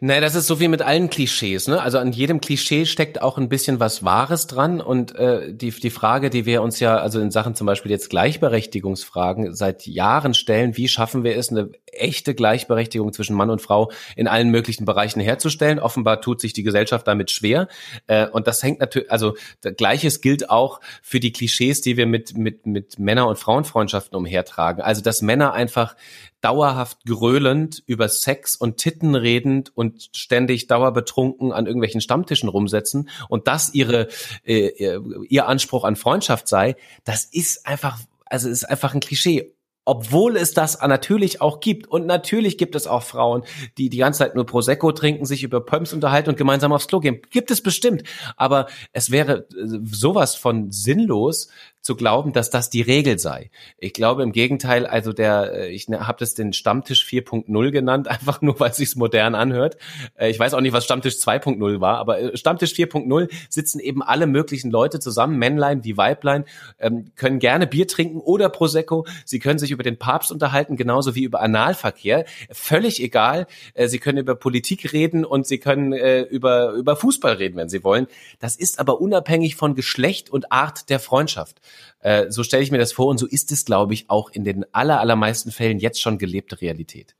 [0.00, 1.80] Naja, das ist so wie mit allen Klischees, ne?
[1.80, 4.80] Also an jedem Klischee steckt auch ein bisschen was Wahres dran.
[4.80, 8.10] Und äh, die, die Frage, die wir uns ja, also in Sachen zum Beispiel jetzt
[8.10, 13.90] Gleichberechtigungsfragen seit Jahren stellen, wie schaffen wir es, eine echte Gleichberechtigung zwischen Mann und Frau
[14.16, 15.78] in allen möglichen Bereichen herzustellen?
[15.78, 17.68] Offenbar tut sich die Gesellschaft damit schwer.
[18.06, 19.36] Äh, und das hängt natürlich, also
[19.76, 24.82] gleiches gilt auch für die Klischees, die wir mit, mit, mit Männer- und Frauenfreundschaften umhertragen.
[24.82, 25.96] Also dass Männer einfach
[26.42, 33.46] dauerhaft gröhlend über Sex und Titten redend und ständig dauerbetrunken an irgendwelchen Stammtischen rumsetzen und
[33.46, 34.08] das ihre
[34.44, 40.36] äh, ihr Anspruch an Freundschaft sei, das ist einfach also ist einfach ein Klischee obwohl
[40.36, 41.88] es das natürlich auch gibt.
[41.88, 43.42] Und natürlich gibt es auch Frauen,
[43.78, 47.00] die die ganze Zeit nur Prosecco trinken, sich über Pumps unterhalten und gemeinsam aufs Klo
[47.00, 47.20] gehen.
[47.30, 48.02] Gibt es bestimmt.
[48.36, 51.48] Aber es wäre äh, sowas von sinnlos,
[51.82, 53.50] zu glauben, dass das die Regel sei.
[53.76, 58.40] Ich glaube im Gegenteil, also der, äh, ich habe das den Stammtisch 4.0 genannt, einfach
[58.40, 59.76] nur, weil es sich modern anhört.
[60.14, 64.02] Äh, ich weiß auch nicht, was Stammtisch 2.0 war, aber äh, Stammtisch 4.0 sitzen eben
[64.02, 66.44] alle möglichen Leute zusammen, Männlein wie Weiblein,
[66.78, 69.04] ähm, können gerne Bier trinken oder Prosecco.
[69.24, 72.24] Sie können sich über den Papst unterhalten, genauso wie über Analverkehr.
[72.50, 73.46] Völlig egal.
[73.76, 78.06] Sie können über Politik reden und sie können über, über Fußball reden, wenn sie wollen.
[78.38, 81.60] Das ist aber unabhängig von Geschlecht und Art der Freundschaft.
[82.00, 84.44] Äh, so stelle ich mir das vor und so ist es, glaube ich, auch in
[84.44, 87.14] den aller, allermeisten Fällen jetzt schon gelebte Realität.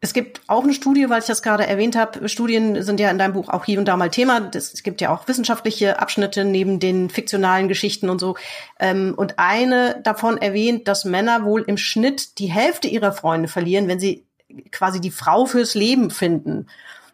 [0.00, 2.28] Es gibt auch eine Studie, weil ich das gerade erwähnt habe.
[2.28, 4.48] Studien sind ja in deinem Buch auch hier und da mal Thema.
[4.54, 8.36] Es gibt ja auch wissenschaftliche Abschnitte neben den fiktionalen Geschichten und so.
[8.78, 13.88] Ähm, und eine davon erwähnt, dass Männer wohl im Schnitt die Hälfte ihrer Freunde verlieren,
[13.88, 14.24] wenn sie
[14.70, 16.68] quasi die Frau fürs Leben finden.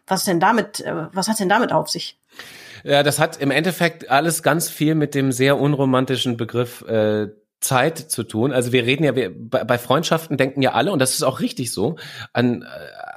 [0.05, 2.19] Was denn damit, äh, was hat denn damit auf sich?
[2.85, 7.29] Ja, das hat im Endeffekt alles ganz viel mit dem sehr unromantischen Begriff äh,
[7.65, 8.53] Zeit zu tun.
[8.53, 11.71] Also wir reden ja, wir, bei, Freundschaften denken ja alle, und das ist auch richtig
[11.71, 11.95] so,
[12.31, 12.65] an, äh,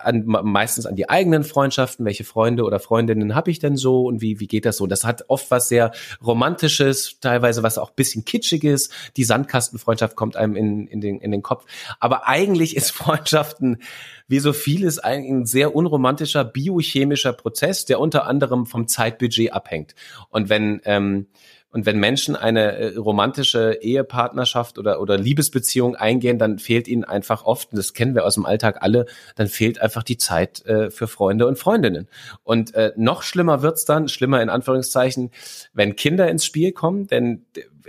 [0.02, 4.22] an meistens an die eigenen Freundschaften, welche Freunde oder Freundinnen habe ich denn so und
[4.22, 4.86] wie, wie geht das so?
[4.86, 5.92] Das hat oft was sehr
[6.24, 8.90] Romantisches, teilweise was auch bisschen Kitschiges.
[9.16, 11.66] Die Sandkastenfreundschaft kommt einem in, in, den, in den Kopf.
[12.00, 13.78] Aber eigentlich ist Freundschaften
[14.28, 19.94] wie so vieles ein sehr unromantischer biochemischer Prozess, der unter anderem vom Zeitbudget abhängt.
[20.30, 21.26] Und wenn ähm,
[21.70, 27.44] und wenn Menschen eine äh, romantische Ehepartnerschaft oder, oder Liebesbeziehung eingehen, dann fehlt ihnen einfach
[27.44, 30.90] oft, und das kennen wir aus dem Alltag alle, dann fehlt einfach die Zeit äh,
[30.90, 32.08] für Freunde und Freundinnen.
[32.42, 35.30] Und äh, noch schlimmer wird's dann, schlimmer in Anführungszeichen,
[35.74, 37.44] wenn Kinder ins Spiel kommen, denn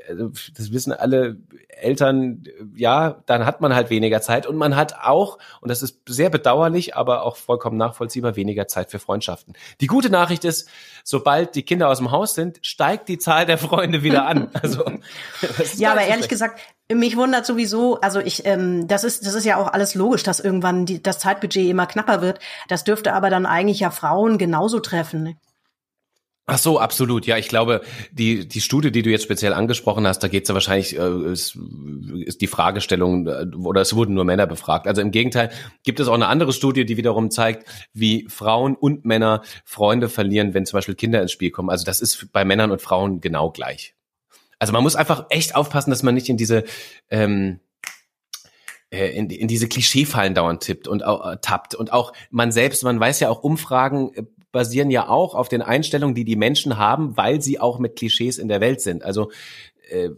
[0.07, 2.43] also, das wissen alle Eltern,
[2.75, 6.29] ja, dann hat man halt weniger Zeit und man hat auch, und das ist sehr
[6.29, 9.53] bedauerlich, aber auch vollkommen nachvollziehbar, weniger Zeit für Freundschaften.
[9.81, 10.69] Die gute Nachricht ist,
[11.03, 14.49] sobald die Kinder aus dem Haus sind, steigt die Zahl der Freunde wieder an.
[14.61, 14.83] Also,
[15.77, 16.59] ja, aber ehrlich gesagt,
[16.91, 20.39] mich wundert sowieso, also ich, ähm, das ist, das ist ja auch alles logisch, dass
[20.39, 22.39] irgendwann die, das Zeitbudget immer knapper wird.
[22.67, 25.37] Das dürfte aber dann eigentlich ja Frauen genauso treffen.
[26.51, 27.25] Ach so, absolut.
[27.27, 27.81] Ja, ich glaube,
[28.11, 31.31] die, die Studie, die du jetzt speziell angesprochen hast, da geht es ja wahrscheinlich, äh,
[31.31, 31.57] ist,
[32.25, 34.87] ist die Fragestellung, äh, oder es wurden nur Männer befragt.
[34.87, 35.51] Also im Gegenteil,
[35.83, 40.53] gibt es auch eine andere Studie, die wiederum zeigt, wie Frauen und Männer Freunde verlieren,
[40.53, 41.69] wenn zum Beispiel Kinder ins Spiel kommen.
[41.69, 43.93] Also das ist bei Männern und Frauen genau gleich.
[44.57, 46.63] Also man muss einfach echt aufpassen, dass man nicht in diese
[47.09, 47.59] ähm,
[48.91, 52.99] äh, in, in diese Klischeefallen dauernd tippt und äh, tappt und auch man selbst, man
[52.99, 57.15] weiß ja auch Umfragen äh, basieren ja auch auf den Einstellungen, die die Menschen haben,
[57.17, 59.03] weil sie auch mit Klischees in der Welt sind.
[59.03, 59.31] Also
[59.89, 60.09] äh,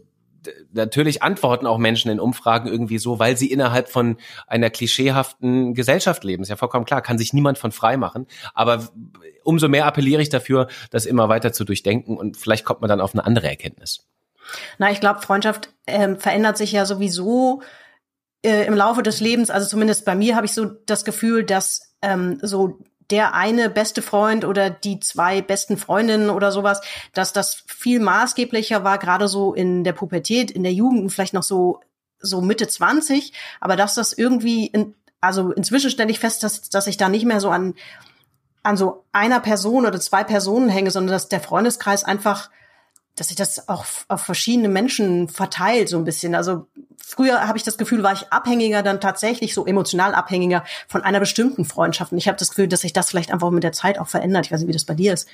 [0.72, 4.16] natürlich antworten auch Menschen in Umfragen irgendwie so, weil sie innerhalb von
[4.46, 6.42] einer klischeehaften Gesellschaft leben.
[6.42, 8.26] Ist ja vollkommen klar, kann sich niemand von frei machen.
[8.54, 8.88] Aber
[9.44, 13.00] umso mehr appelliere ich dafür, das immer weiter zu durchdenken und vielleicht kommt man dann
[13.00, 14.06] auf eine andere Erkenntnis.
[14.78, 17.62] Na, ich glaube, Freundschaft ähm, verändert sich ja sowieso
[18.42, 19.50] äh, im Laufe des Lebens.
[19.50, 24.02] Also zumindest bei mir habe ich so das Gefühl, dass ähm, so der eine beste
[24.02, 26.80] Freund oder die zwei besten Freundinnen oder sowas,
[27.12, 31.42] dass das viel maßgeblicher war, gerade so in der Pubertät, in der Jugend, vielleicht noch
[31.42, 31.80] so
[32.22, 36.86] so Mitte 20, aber dass das irgendwie in, also inzwischen stelle ich fest, dass, dass
[36.86, 37.74] ich da nicht mehr so an,
[38.62, 42.50] an so einer Person oder zwei Personen hänge, sondern dass der Freundeskreis einfach,
[43.16, 46.34] dass sich das auch auf verschiedene Menschen verteilt, so ein bisschen.
[46.34, 46.68] Also
[47.04, 51.20] früher habe ich das Gefühl, war ich abhängiger, dann tatsächlich so emotional abhängiger von einer
[51.20, 52.12] bestimmten Freundschaft.
[52.12, 54.46] Und ich habe das Gefühl, dass sich das vielleicht einfach mit der Zeit auch verändert.
[54.46, 55.28] Ich weiß nicht, wie das bei dir ist.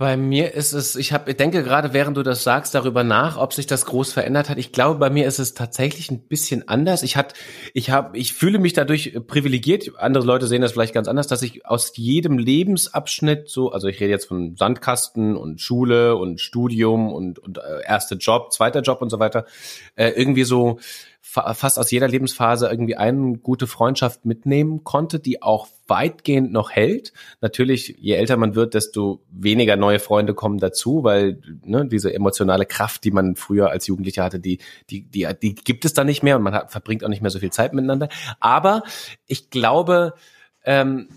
[0.00, 3.36] Bei mir ist es, ich habe, ich denke gerade, während du das sagst, darüber nach,
[3.36, 4.56] ob sich das groß verändert hat.
[4.56, 7.02] Ich glaube, bei mir ist es tatsächlich ein bisschen anders.
[7.02, 7.34] Ich hat,
[7.74, 9.90] ich habe, ich fühle mich dadurch privilegiert.
[9.98, 13.98] Andere Leute sehen das vielleicht ganz anders, dass ich aus jedem Lebensabschnitt so, also ich
[13.98, 19.02] rede jetzt von Sandkasten und Schule und Studium und und äh, erste Job, zweiter Job
[19.02, 19.46] und so weiter,
[19.96, 20.78] äh, irgendwie so
[21.30, 27.12] fast aus jeder Lebensphase irgendwie eine gute Freundschaft mitnehmen konnte, die auch weitgehend noch hält.
[27.42, 32.64] Natürlich, je älter man wird, desto weniger neue Freunde kommen dazu, weil ne, diese emotionale
[32.64, 36.22] Kraft, die man früher als Jugendlicher hatte, die, die, die, die gibt es da nicht
[36.22, 38.08] mehr und man hat, verbringt auch nicht mehr so viel Zeit miteinander.
[38.40, 38.82] Aber
[39.26, 40.14] ich glaube,
[40.64, 41.08] ähm,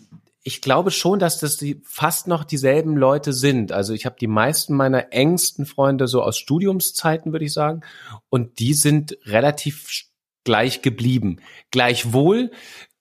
[0.43, 3.71] ich glaube schon, dass das die fast noch dieselben Leute sind.
[3.71, 7.81] Also ich habe die meisten meiner engsten Freunde so aus Studiumszeiten, würde ich sagen.
[8.29, 9.87] Und die sind relativ
[10.43, 11.37] gleich geblieben.
[11.69, 12.51] Gleichwohl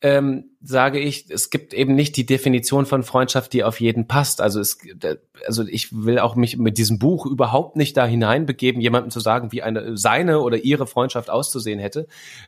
[0.02, 4.42] ähm, sage ich, es gibt eben nicht die Definition von Freundschaft, die auf jeden passt.
[4.42, 4.78] Also es,
[5.46, 9.52] also ich will auch mich mit diesem Buch überhaupt nicht da hineinbegeben, jemandem zu sagen,
[9.52, 12.06] wie eine seine oder ihre Freundschaft auszusehen hätte.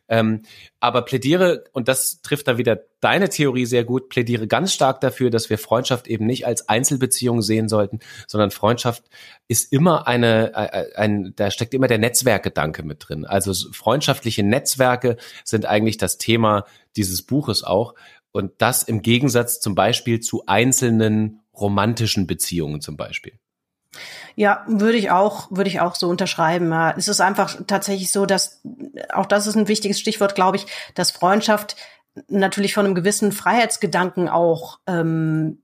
[0.09, 0.43] Ähm,
[0.79, 4.11] aber plädiere und das trifft da wieder deine Theorie sehr gut.
[4.11, 9.05] Plädiere ganz stark dafür, dass wir Freundschaft eben nicht als Einzelbeziehung sehen sollten, sondern Freundschaft
[9.49, 13.25] ist immer eine, ein, ein da steckt immer der Netzwerkgedanke mit drin.
[13.25, 16.65] Also freundschaftliche Netzwerke sind eigentlich das Thema
[16.97, 17.95] dieses Buches auch.
[18.33, 23.39] Und das im Gegensatz zum Beispiel zu einzelnen romantischen Beziehungen zum Beispiel.
[24.37, 26.73] Ja, würde ich auch, würde ich auch so unterschreiben.
[26.97, 28.63] Es ist einfach tatsächlich so, dass,
[29.13, 31.77] auch das ist ein wichtiges Stichwort, glaube ich, dass Freundschaft
[32.29, 35.63] natürlich von einem gewissen Freiheitsgedanken auch ähm,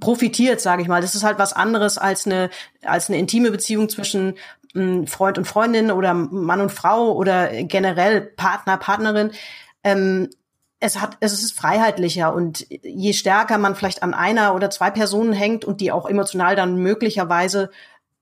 [0.00, 1.02] profitiert, sage ich mal.
[1.02, 2.50] Das ist halt was anderes als eine
[2.82, 4.34] als eine intime Beziehung zwischen
[4.74, 9.32] ähm, Freund und Freundin oder Mann und Frau oder generell Partner Partnerin
[9.84, 10.30] ähm,
[10.82, 15.32] es hat, es ist freiheitlicher und je stärker man vielleicht an einer oder zwei Personen
[15.32, 17.70] hängt und die auch emotional dann möglicherweise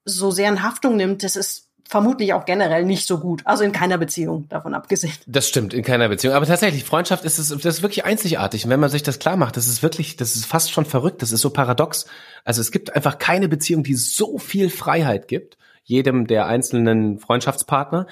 [0.05, 3.41] so sehr in Haftung nimmt, das ist vermutlich auch generell nicht so gut.
[3.47, 5.15] Also in keiner Beziehung, davon abgesehen.
[5.27, 6.35] Das stimmt, in keiner Beziehung.
[6.35, 8.65] Aber tatsächlich, Freundschaft ist, es, das ist wirklich einzigartig.
[8.65, 11.23] Und wenn man sich das klar macht, das ist wirklich, das ist fast schon verrückt,
[11.23, 12.07] das ist so paradox.
[12.45, 18.07] Also es gibt einfach keine Beziehung, die so viel Freiheit gibt, jedem der einzelnen Freundschaftspartner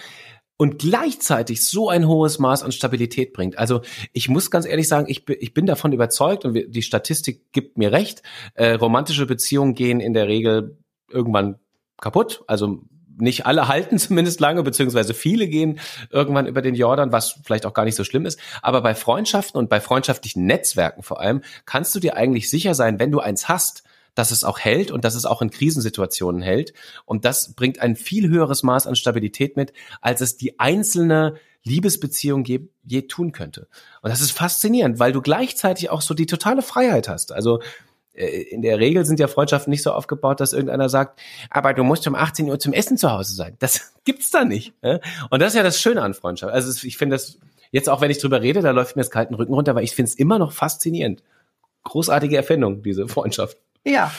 [0.59, 3.57] und gleichzeitig so ein hohes Maß an Stabilität bringt.
[3.59, 3.81] Also
[4.12, 7.92] ich muss ganz ehrlich sagen, ich, ich bin davon überzeugt und die Statistik gibt mir
[7.92, 8.23] recht,
[8.55, 10.77] äh, romantische Beziehungen gehen in der Regel
[11.09, 11.59] irgendwann
[12.01, 12.42] kaputt.
[12.49, 12.83] Also
[13.16, 15.79] nicht alle halten zumindest lange, beziehungsweise viele gehen
[16.11, 18.40] irgendwann über den Jordan, was vielleicht auch gar nicht so schlimm ist.
[18.61, 22.99] Aber bei Freundschaften und bei freundschaftlichen Netzwerken vor allem kannst du dir eigentlich sicher sein,
[22.99, 23.85] wenn du eins hast,
[24.18, 26.72] dass es auch hält und dass es auch in Krisensituationen hält.
[27.04, 32.44] Und das bringt ein viel höheres Maß an Stabilität mit, als es die einzelne Liebesbeziehung
[32.44, 33.68] je, je tun könnte.
[34.02, 37.31] Und das ist faszinierend, weil du gleichzeitig auch so die totale Freiheit hast.
[37.31, 37.61] Also
[38.12, 41.85] äh, in der Regel sind ja Freundschaften nicht so aufgebaut, dass irgendeiner sagt, aber du
[41.85, 43.57] musst um 18 Uhr zum Essen zu Hause sein.
[43.61, 44.72] Das gibt's da nicht.
[44.83, 46.52] Und das ist ja das Schöne an Freundschaft.
[46.52, 47.38] Also ich finde das,
[47.70, 49.94] jetzt auch wenn ich drüber rede, da läuft mir das kalten Rücken runter, weil ich
[49.94, 51.22] finde es immer noch faszinierend.
[51.85, 53.59] Großartige Erfindung, diese Freundschaft.
[53.88, 54.12] Ja.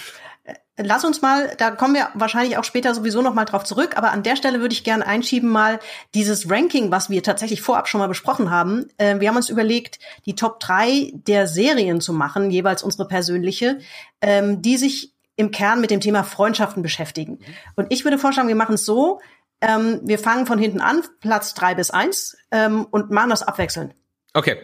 [0.81, 4.11] Lass uns mal, da kommen wir wahrscheinlich auch später sowieso noch mal drauf zurück, aber
[4.11, 5.79] an der Stelle würde ich gerne einschieben mal
[6.15, 8.87] dieses Ranking, was wir tatsächlich vorab schon mal besprochen haben.
[8.97, 13.79] Äh, wir haben uns überlegt, die Top 3 der Serien zu machen, jeweils unsere persönliche,
[14.21, 17.39] ähm, die sich im Kern mit dem Thema Freundschaften beschäftigen.
[17.75, 19.19] Und ich würde vorschlagen, wir machen es so,
[19.59, 23.93] ähm, wir fangen von hinten an, Platz 3 bis 1 ähm, und machen das abwechselnd.
[24.33, 24.57] Okay.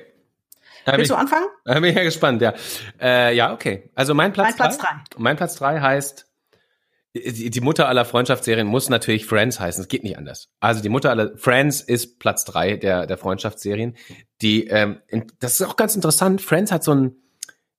[0.86, 1.46] Willst du anfangen?
[1.66, 2.54] Da bin ich ja gespannt, ja.
[3.02, 3.90] Äh, ja, okay.
[3.96, 5.02] Also mein Platz, mein Platz drei, drei.
[5.18, 6.28] Mein Platz drei heißt,
[7.16, 9.82] die, Mutter aller Freundschaftsserien muss natürlich Friends heißen.
[9.82, 10.50] Es geht nicht anders.
[10.60, 13.96] Also die Mutter aller Friends ist Platz drei der, der Freundschaftsserien.
[14.42, 14.98] Die, ähm,
[15.40, 16.42] das ist auch ganz interessant.
[16.42, 17.16] Friends hat so ein,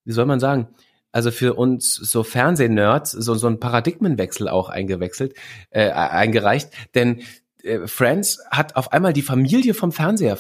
[0.05, 0.75] wie soll man sagen,
[1.13, 5.35] also für uns so Fernsehnerds so, so ein Paradigmenwechsel auch eingewechselt,
[5.71, 6.71] äh, eingereicht.
[6.95, 7.23] Denn
[7.63, 10.39] äh, Friends hat auf einmal die Familie vom Fernseher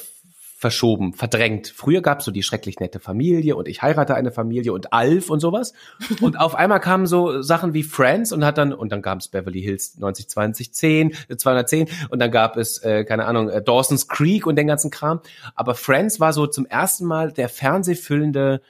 [0.58, 1.68] verschoben, verdrängt.
[1.68, 5.28] Früher gab es so die schrecklich nette Familie und ich heirate eine Familie und Alf
[5.28, 5.74] und sowas.
[6.22, 9.28] Und auf einmal kamen so Sachen wie Friends und hat dann, und dann gab es
[9.28, 14.08] Beverly Hills 90, 20, 10, 210 und dann gab es, äh, keine Ahnung, äh, Dawson's
[14.08, 15.20] Creek und den ganzen Kram.
[15.54, 18.62] Aber Friends war so zum ersten Mal der fernsehfüllende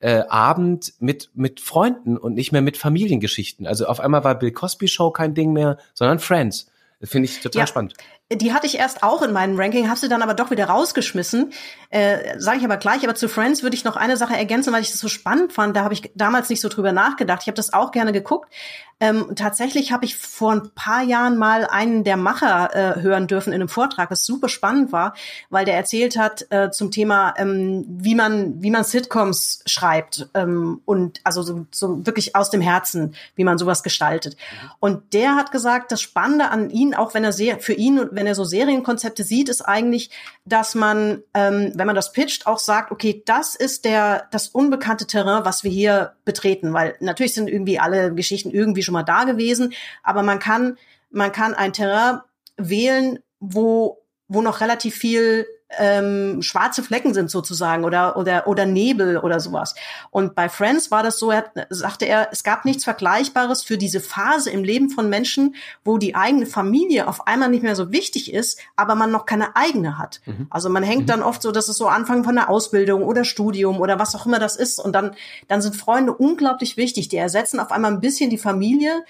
[0.00, 3.66] äh, Abend mit, mit Freunden und nicht mehr mit Familiengeschichten.
[3.66, 6.70] Also auf einmal war Bill Cosby Show kein Ding mehr, sondern Friends.
[7.00, 7.66] Finde ich total ja.
[7.66, 7.94] spannend
[8.36, 11.52] die hatte ich erst auch in meinem Ranking, habe sie dann aber doch wieder rausgeschmissen.
[11.90, 13.04] Äh, Sage ich aber gleich.
[13.04, 15.76] Aber zu Friends würde ich noch eine Sache ergänzen, weil ich das so spannend fand.
[15.76, 17.42] Da habe ich damals nicht so drüber nachgedacht.
[17.42, 18.52] Ich habe das auch gerne geguckt.
[19.02, 23.52] Ähm, tatsächlich habe ich vor ein paar Jahren mal einen der Macher äh, hören dürfen
[23.52, 25.14] in einem Vortrag, das super spannend war,
[25.50, 30.82] weil der erzählt hat äh, zum Thema, ähm, wie man wie man Sitcoms schreibt ähm,
[30.84, 34.36] und also so, so wirklich aus dem Herzen, wie man sowas gestaltet.
[34.78, 38.12] Und der hat gesagt, das Spannende an ihn, auch wenn er sehr für ihn und
[38.22, 40.10] wenn er so Serienkonzepte sieht, ist eigentlich,
[40.44, 45.08] dass man, ähm, wenn man das pitcht, auch sagt, okay, das ist der das unbekannte
[45.08, 49.24] Terrain, was wir hier betreten, weil natürlich sind irgendwie alle Geschichten irgendwie schon mal da
[49.24, 50.78] gewesen, aber man kann
[51.10, 52.20] man kann ein Terrain
[52.56, 55.44] wählen, wo wo noch relativ viel
[55.78, 59.74] ähm, schwarze Flecken sind sozusagen oder oder oder Nebel oder sowas.
[60.10, 64.00] Und bei Friends war das so, er, sagte er, es gab nichts Vergleichbares für diese
[64.00, 65.54] Phase im Leben von Menschen,
[65.84, 69.56] wo die eigene Familie auf einmal nicht mehr so wichtig ist, aber man noch keine
[69.56, 70.20] eigene hat.
[70.26, 70.46] Mhm.
[70.50, 71.06] Also man hängt mhm.
[71.06, 74.26] dann oft so, dass es so Anfang von der Ausbildung oder Studium oder was auch
[74.26, 75.14] immer das ist und dann
[75.48, 77.08] dann sind Freunde unglaublich wichtig.
[77.08, 79.04] Die ersetzen auf einmal ein bisschen die Familie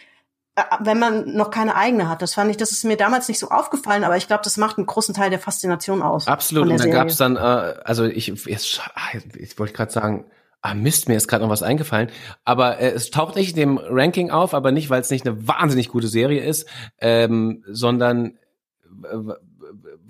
[0.81, 2.21] wenn man noch keine eigene hat.
[2.21, 4.77] Das fand ich, das ist mir damals nicht so aufgefallen, aber ich glaube, das macht
[4.77, 6.27] einen großen Teil der Faszination aus.
[6.27, 6.69] Absolut.
[6.69, 8.81] Und da gab es dann, äh, also ich, jetzt,
[9.38, 10.27] ich wollte gerade sagen,
[10.61, 12.11] ah Mist, mir ist gerade noch was eingefallen,
[12.45, 15.49] aber äh, es taucht nicht in dem Ranking auf, aber nicht, weil es nicht eine
[15.49, 16.69] wahnsinnig gute Serie ist,
[17.01, 18.38] ähm, sondern
[19.05, 19.33] äh,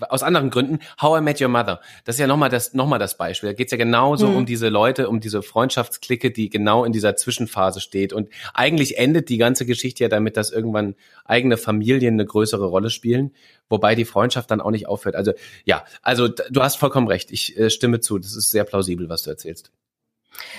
[0.08, 1.80] aus anderen Gründen, How I Met Your Mother.
[2.04, 3.50] Das ist ja nochmal das, noch mal das Beispiel.
[3.50, 4.36] Da geht's ja genauso mhm.
[4.36, 8.12] um diese Leute, um diese Freundschaftsklicke, die genau in dieser Zwischenphase steht.
[8.12, 12.90] Und eigentlich endet die ganze Geschichte ja damit, dass irgendwann eigene Familien eine größere Rolle
[12.90, 13.32] spielen,
[13.68, 15.16] wobei die Freundschaft dann auch nicht aufhört.
[15.16, 15.32] Also
[15.64, 17.30] ja, also du hast vollkommen recht.
[17.32, 18.18] Ich äh, stimme zu.
[18.18, 19.70] Das ist sehr plausibel, was du erzählst.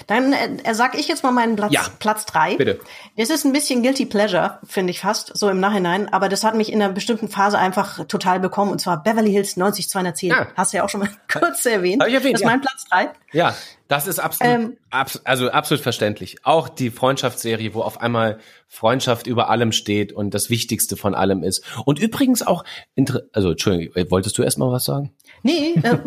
[0.07, 2.55] Dann äh, sag ich jetzt mal meinen Platz, ja, Platz drei.
[2.55, 2.79] Bitte.
[3.17, 6.11] Das ist ein bisschen Guilty Pleasure, finde ich fast, so im Nachhinein.
[6.11, 8.71] Aber das hat mich in einer bestimmten Phase einfach total bekommen.
[8.71, 10.29] Und zwar Beverly Hills 90210.
[10.29, 10.47] Ja.
[10.55, 12.01] Hast du ja auch schon mal kurz erwähnt.
[12.01, 12.51] Hab ich erwähnt, das ist ja.
[12.51, 13.09] mein Platz drei.
[13.31, 13.55] Ja,
[13.87, 16.37] das ist absolut, ähm, abs also absolut verständlich.
[16.43, 21.43] Auch die Freundschaftsserie, wo auf einmal Freundschaft über allem steht und das Wichtigste von allem
[21.43, 21.63] ist.
[21.85, 22.63] Und übrigens auch,
[23.33, 25.11] also Entschuldigung, wolltest du erst mal was sagen?
[25.43, 25.97] Nee, äh,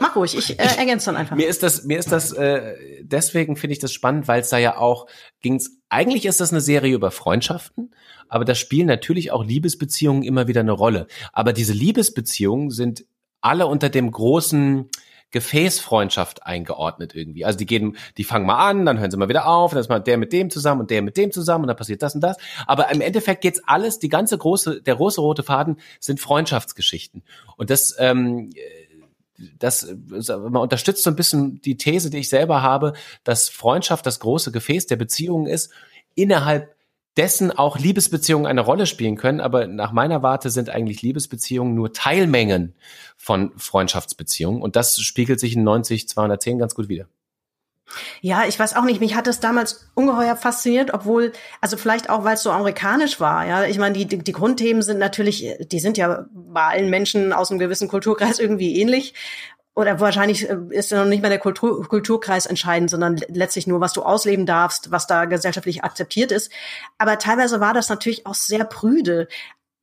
[0.00, 1.36] mach ruhig, ich äh, ergänze dann einfach.
[1.36, 4.58] Mir ist das, mir ist das, äh, deswegen finde ich das spannend, weil es da
[4.58, 5.06] ja auch
[5.40, 5.78] ging's.
[5.88, 7.94] Eigentlich ist das eine Serie über Freundschaften,
[8.28, 11.06] aber da spielen natürlich auch Liebesbeziehungen immer wieder eine Rolle.
[11.32, 13.04] Aber diese Liebesbeziehungen sind
[13.40, 14.88] alle unter dem großen
[15.32, 17.44] Gefäßfreundschaft eingeordnet irgendwie.
[17.44, 19.88] Also die gehen, die fangen mal an, dann hören sie mal wieder auf, dann ist
[19.88, 22.20] mal der mit dem zusammen und der mit dem zusammen und dann passiert das und
[22.20, 22.36] das.
[22.66, 27.22] Aber im Endeffekt geht's alles, die ganze große, der große rote Faden sind Freundschaftsgeschichten.
[27.56, 28.50] Und das, ähm,
[29.58, 29.94] das
[30.28, 32.92] man unterstützt so ein bisschen die These, die ich selber habe,
[33.24, 35.72] dass Freundschaft das große Gefäß der Beziehungen ist,
[36.14, 36.74] innerhalb
[37.16, 41.92] dessen auch Liebesbeziehungen eine Rolle spielen können, aber nach meiner Warte sind eigentlich Liebesbeziehungen nur
[41.92, 42.74] Teilmengen
[43.16, 47.06] von Freundschaftsbeziehungen und das spiegelt sich in 90 210 ganz gut wieder.
[48.20, 49.00] Ja, ich weiß auch nicht.
[49.00, 53.46] Mich hat das damals ungeheuer fasziniert, obwohl, also vielleicht auch, weil es so amerikanisch war.
[53.46, 57.32] Ja, ich meine, die, die, die Grundthemen sind natürlich, die sind ja bei allen Menschen
[57.32, 59.14] aus einem gewissen Kulturkreis irgendwie ähnlich
[59.74, 63.80] oder wahrscheinlich äh, ist ja noch nicht mehr der Kultur, Kulturkreis entscheidend, sondern letztlich nur,
[63.80, 66.52] was du ausleben darfst, was da gesellschaftlich akzeptiert ist.
[66.98, 69.28] Aber teilweise war das natürlich auch sehr prüde.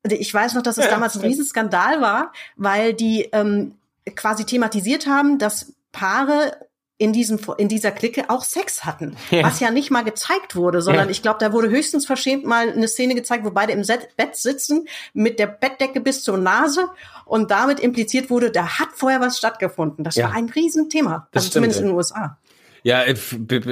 [0.04, 3.76] Ich weiß noch, dass es ja, damals ein Riesenskandal war, weil die ähm,
[4.16, 6.69] quasi thematisiert haben, dass Paare
[7.00, 9.44] in diesem in dieser Clique auch Sex hatten, ja.
[9.44, 11.12] was ja nicht mal gezeigt wurde, sondern ja.
[11.12, 13.84] ich glaube, da wurde höchstens verschämt mal eine Szene gezeigt, wo beide im
[14.18, 16.90] Bett sitzen mit der Bettdecke bis zur Nase
[17.26, 20.04] und damit impliziert wurde, da hat vorher was stattgefunden.
[20.04, 20.28] Das ja.
[20.28, 22.38] war ein Riesenthema, das also zumindest in den USA.
[22.84, 23.04] Ja,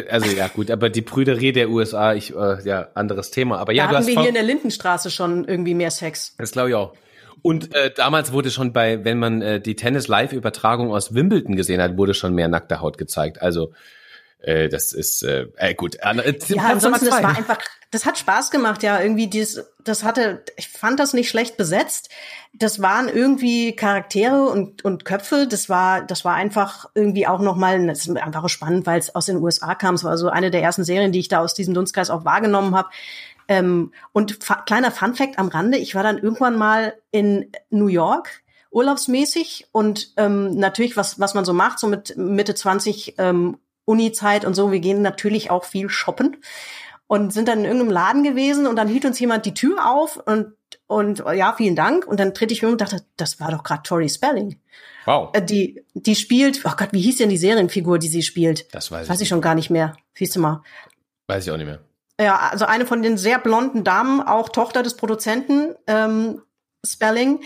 [0.09, 3.57] also ja gut, aber die Brüderie der USA, ich äh, ja anderes Thema.
[3.57, 6.33] Aber ja, da du hatten hast wir hier in der Lindenstraße schon irgendwie mehr Sex.
[6.37, 6.93] Das glaube ich auch.
[7.47, 11.97] Und äh, damals wurde schon bei, wenn man äh, die Tennis-Live-Übertragung aus Wimbledon gesehen hat,
[11.97, 13.41] wurde schon mehr nackte Haut gezeigt.
[13.41, 13.71] Also
[14.39, 15.95] äh, das ist äh, äh gut.
[15.95, 18.99] Äh, ja, ansonsten das war einfach, das hat Spaß gemacht, ja.
[18.99, 22.10] Irgendwie dieses, das hatte, ich fand das nicht schlecht besetzt.
[22.51, 25.47] Das waren irgendwie Charaktere und und Köpfe.
[25.49, 29.27] Das war, das war einfach irgendwie auch nochmal, das ist einfach spannend, weil es aus
[29.27, 29.95] den USA kam.
[29.95, 32.75] Es war so eine der ersten Serien, die ich da aus diesem Dunstkreis auch wahrgenommen
[32.75, 32.89] habe.
[33.47, 38.41] Ähm, und kleiner Fun Fact am Rande, ich war dann irgendwann mal in New York
[38.71, 44.43] urlaubsmäßig und ähm, natürlich, was, was man so macht, so mit Mitte 20 ähm, Uni-Zeit
[44.43, 46.37] und so, wir gehen natürlich auch viel shoppen
[47.08, 50.17] und sind dann in irgendeinem Laden gewesen und dann hielt uns jemand die Tür auf
[50.17, 50.54] und
[50.87, 52.08] und ja, vielen Dank.
[52.08, 54.60] Und dann trete ich mir um und dachte, das war doch gerade Tori Spelling.
[55.06, 55.29] Wow.
[55.33, 58.73] Äh, die, die spielt, oh Gott, wie hieß denn die Serienfigur, die sie spielt?
[58.73, 59.10] Das weiß ich.
[59.10, 59.95] Weiß ich schon gar nicht mehr.
[60.15, 60.63] Siehst du mal.
[61.27, 61.79] Weiß ich auch nicht mehr.
[62.19, 66.41] Ja, also eine von den sehr blonden Damen, auch Tochter des Produzenten ähm,
[66.85, 67.41] Spelling.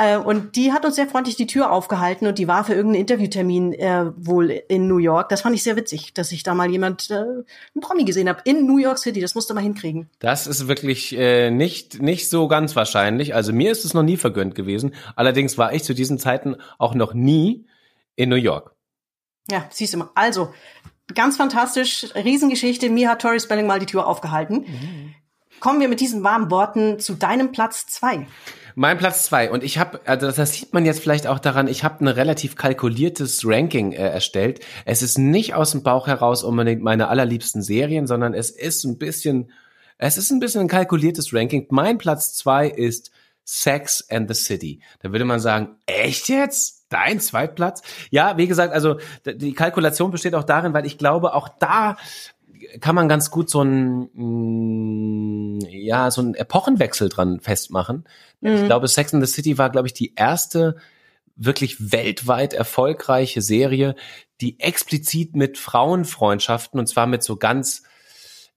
[0.00, 3.02] Äh, und die hat uns sehr freundlich die Tür aufgehalten und die war für irgendeinen
[3.02, 5.28] Interviewtermin äh, wohl in New York.
[5.28, 7.44] Das fand ich sehr witzig, dass ich da mal jemand, äh, einen
[7.80, 9.20] Promi gesehen habe in New York City.
[9.20, 10.08] Das musste man hinkriegen.
[10.18, 13.34] Das ist wirklich äh, nicht, nicht so ganz wahrscheinlich.
[13.34, 14.94] Also mir ist es noch nie vergönnt gewesen.
[15.16, 17.66] Allerdings war ich zu diesen Zeiten auch noch nie
[18.16, 18.74] in New York.
[19.50, 20.10] Ja, siehst du mal.
[20.14, 20.54] Also,
[21.14, 22.90] ganz fantastisch, Riesengeschichte.
[22.90, 24.66] Mir hat Tori Spelling mal die Tür aufgehalten.
[24.66, 25.14] Mhm.
[25.60, 28.26] Kommen wir mit diesen warmen Worten zu deinem Platz zwei.
[28.74, 31.84] Mein Platz zwei und ich habe, also das sieht man jetzt vielleicht auch daran, ich
[31.84, 34.60] habe ein relativ kalkuliertes Ranking äh, erstellt.
[34.86, 38.96] Es ist nicht aus dem Bauch heraus unbedingt meine allerliebsten Serien, sondern es ist ein
[38.96, 39.52] bisschen,
[39.98, 41.66] es ist ein bisschen ein kalkuliertes Ranking.
[41.68, 43.10] Mein Platz zwei ist
[43.44, 44.80] Sex and the City.
[45.02, 46.79] Da würde man sagen, echt jetzt?
[46.90, 47.82] Dein Zweitplatz?
[48.10, 51.96] Ja, wie gesagt, also die Kalkulation besteht auch darin, weil ich glaube, auch da
[52.80, 58.04] kann man ganz gut so ein, mm, ja, so ein Epochenwechsel dran festmachen.
[58.40, 58.54] Mhm.
[58.54, 60.76] Ich glaube, Sex and the City war, glaube ich, die erste
[61.36, 63.94] wirklich weltweit erfolgreiche Serie,
[64.40, 67.82] die explizit mit Frauenfreundschaften und zwar mit so ganz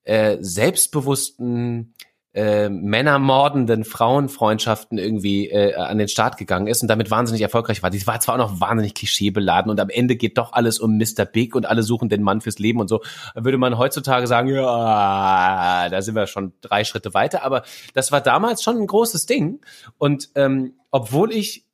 [0.04, 1.94] äh, selbstbewussten
[2.34, 7.92] äh, männermordenden Frauenfreundschaften irgendwie äh, an den Start gegangen ist und damit wahnsinnig erfolgreich war.
[7.92, 11.26] Die war zwar auch noch wahnsinnig klischeebeladen und am Ende geht doch alles um Mr.
[11.26, 13.02] Big und alle suchen den Mann fürs Leben und so.
[13.36, 17.44] Würde man heutzutage sagen, ja, da sind wir schon drei Schritte weiter.
[17.44, 17.64] Aber
[17.94, 19.62] das war damals schon ein großes Ding.
[19.98, 21.68] Und ähm, obwohl ich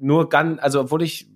[0.00, 1.28] nur ganz, also obwohl ich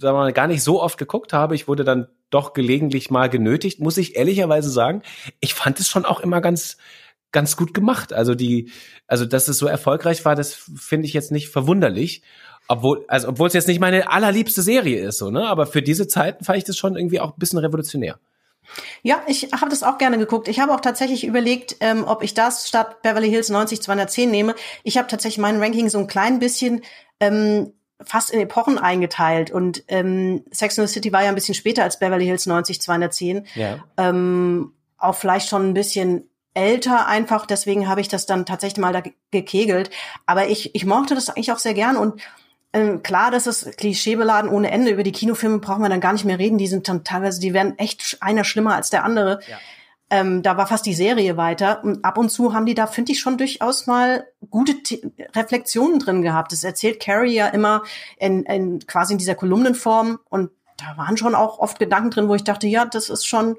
[0.00, 3.28] sagen wir mal, gar nicht so oft geguckt habe, ich wurde dann doch gelegentlich mal
[3.28, 5.02] genötigt, muss ich ehrlicherweise sagen,
[5.40, 6.78] ich fand es schon auch immer ganz
[7.32, 8.12] ganz gut gemacht.
[8.12, 8.70] Also die,
[9.06, 12.22] also dass es so erfolgreich war, das finde ich jetzt nicht verwunderlich.
[12.68, 15.48] Obwohl, also obwohl es jetzt nicht meine allerliebste Serie ist, so, ne?
[15.48, 18.18] Aber für diese Zeiten fand ich das schon irgendwie auch ein bisschen revolutionär.
[19.02, 20.46] Ja, ich habe das auch gerne geguckt.
[20.46, 24.54] Ich habe auch tatsächlich überlegt, ähm, ob ich das statt Beverly Hills 90 210 nehme.
[24.84, 26.82] Ich habe tatsächlich mein Ranking so ein klein bisschen
[27.18, 27.72] ähm,
[28.02, 31.82] fast in Epochen eingeteilt und ähm, Sex and the City war ja ein bisschen später
[31.82, 33.46] als Beverly Hills 90 210.
[33.54, 33.84] Ja.
[33.96, 38.92] Ähm, auch vielleicht schon ein bisschen älter einfach, deswegen habe ich das dann tatsächlich mal
[38.92, 39.90] da gekegelt.
[40.26, 42.20] Aber ich, ich mochte das eigentlich auch sehr gern und
[42.72, 44.92] ähm, klar, das ist klischeebeladen ohne Ende.
[44.92, 46.58] Über die Kinofilme brauchen wir dann gar nicht mehr reden.
[46.58, 49.40] Die sind dann teilweise, die werden echt einer schlimmer als der andere.
[49.48, 49.58] Ja.
[50.12, 51.82] Ähm, da war fast die Serie weiter.
[51.82, 55.02] Und ab und zu haben die da, finde ich, schon durchaus mal gute T
[55.34, 56.52] Reflexionen drin gehabt.
[56.52, 57.82] Das erzählt Carrie ja immer
[58.18, 60.20] in, in quasi in dieser Kolumnenform.
[60.28, 63.56] Und da waren schon auch oft Gedanken drin, wo ich dachte, ja, das ist schon,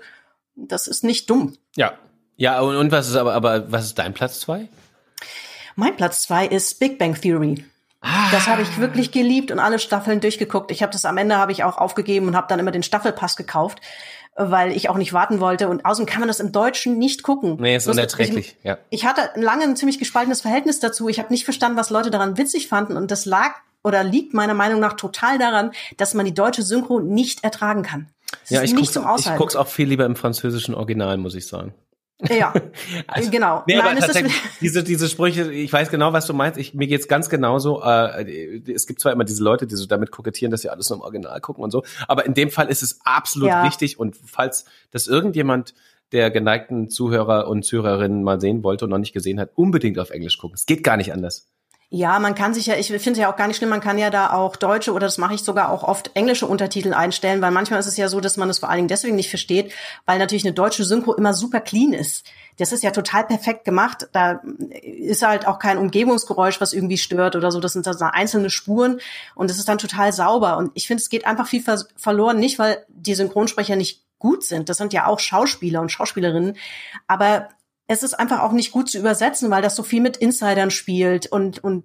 [0.55, 1.57] das ist nicht dumm.
[1.75, 1.93] Ja,
[2.41, 4.67] ja, und, und was ist aber, aber was ist dein Platz zwei?
[5.75, 7.63] Mein Platz zwei ist Big Bang Theory.
[8.01, 8.31] Ah.
[8.31, 10.71] Das habe ich wirklich geliebt und alle Staffeln durchgeguckt.
[10.71, 13.35] Ich habe das am Ende habe ich auch aufgegeben und habe dann immer den Staffelpass
[13.35, 13.79] gekauft,
[14.35, 15.69] weil ich auch nicht warten wollte.
[15.69, 17.57] Und außerdem kann man das im Deutschen nicht gucken.
[17.59, 18.55] Nee, ist unerträglich.
[18.57, 18.79] Ich, ja.
[18.89, 21.09] ich hatte lange ein ziemlich gespaltenes Verhältnis dazu.
[21.09, 22.97] Ich habe nicht verstanden, was Leute daran witzig fanden.
[22.97, 23.51] Und das lag
[23.83, 28.07] oder liegt meiner Meinung nach total daran, dass man die deutsche Synchro nicht ertragen kann.
[28.31, 31.75] Das ja, ich guck's, ich guck's auch viel lieber im französischen Original, muss ich sagen.
[32.29, 32.53] Ja,
[33.07, 33.63] also, genau.
[33.67, 33.97] Nee, Nein,
[34.61, 36.59] diese, diese Sprüche, ich weiß genau, was du meinst.
[36.59, 37.81] Ich, mir geht's ganz genauso.
[37.83, 40.99] Äh, es gibt zwar immer diese Leute, die so damit kokettieren, dass sie alles nur
[40.99, 43.65] im Original gucken und so, aber in dem Fall ist es absolut ja.
[43.65, 45.73] wichtig und falls das irgendjemand
[46.11, 50.09] der geneigten Zuhörer und Zuhörerinnen mal sehen wollte und noch nicht gesehen hat, unbedingt auf
[50.09, 50.55] Englisch gucken.
[50.55, 51.47] Es geht gar nicht anders.
[51.93, 53.97] Ja, man kann sich ja, ich finde es ja auch gar nicht schlimm, man kann
[53.97, 57.51] ja da auch deutsche oder das mache ich sogar auch oft englische Untertitel einstellen, weil
[57.51, 59.73] manchmal ist es ja so, dass man es vor allen Dingen deswegen nicht versteht,
[60.05, 62.25] weil natürlich eine deutsche Synchro immer super clean ist.
[62.57, 64.07] Das ist ja total perfekt gemacht.
[64.13, 64.41] Da
[64.81, 67.59] ist halt auch kein Umgebungsgeräusch, was irgendwie stört oder so.
[67.59, 69.01] Das sind dann einzelne Spuren
[69.35, 70.55] und es ist dann total sauber.
[70.55, 74.45] Und ich finde, es geht einfach viel ver verloren, nicht weil die Synchronsprecher nicht gut
[74.45, 74.69] sind.
[74.69, 76.55] Das sind ja auch Schauspieler und Schauspielerinnen.
[77.07, 77.49] Aber
[77.91, 81.27] es ist einfach auch nicht gut zu übersetzen, weil das so viel mit Insidern spielt
[81.27, 81.83] und, und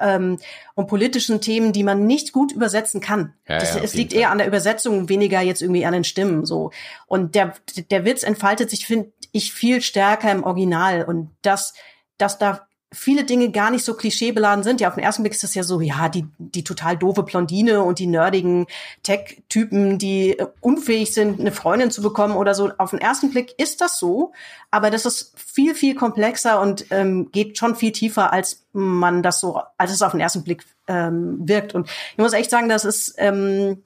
[0.00, 0.38] ähm,
[0.74, 3.34] und politischen Themen, die man nicht gut übersetzen kann.
[3.48, 4.22] Ja, das, ja, es liegt Fall.
[4.22, 6.72] eher an der Übersetzung, weniger jetzt irgendwie an den Stimmen so.
[7.06, 7.54] Und der
[7.92, 11.72] der Witz entfaltet sich, finde ich, viel stärker im Original und das
[12.18, 14.80] das da viele Dinge gar nicht so klischeebeladen sind.
[14.80, 17.82] Ja, auf den ersten Blick ist das ja so, ja, die, die total doofe Blondine
[17.82, 18.66] und die nerdigen
[19.02, 22.70] Tech-Typen, die äh, unfähig sind, eine Freundin zu bekommen oder so.
[22.78, 24.32] Auf den ersten Blick ist das so,
[24.70, 29.40] aber das ist viel, viel komplexer und ähm, geht schon viel tiefer, als man das
[29.40, 31.74] so, als es auf den ersten Blick ähm, wirkt.
[31.74, 33.82] Und ich muss echt sagen, das ist ähm,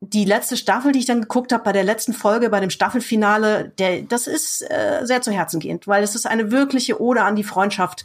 [0.00, 3.72] die letzte Staffel, die ich dann geguckt habe, bei der letzten Folge, bei dem Staffelfinale,
[3.78, 7.34] der, das ist äh, sehr zu Herzen gehend, weil es ist eine wirkliche Ode an
[7.34, 8.04] die Freundschaft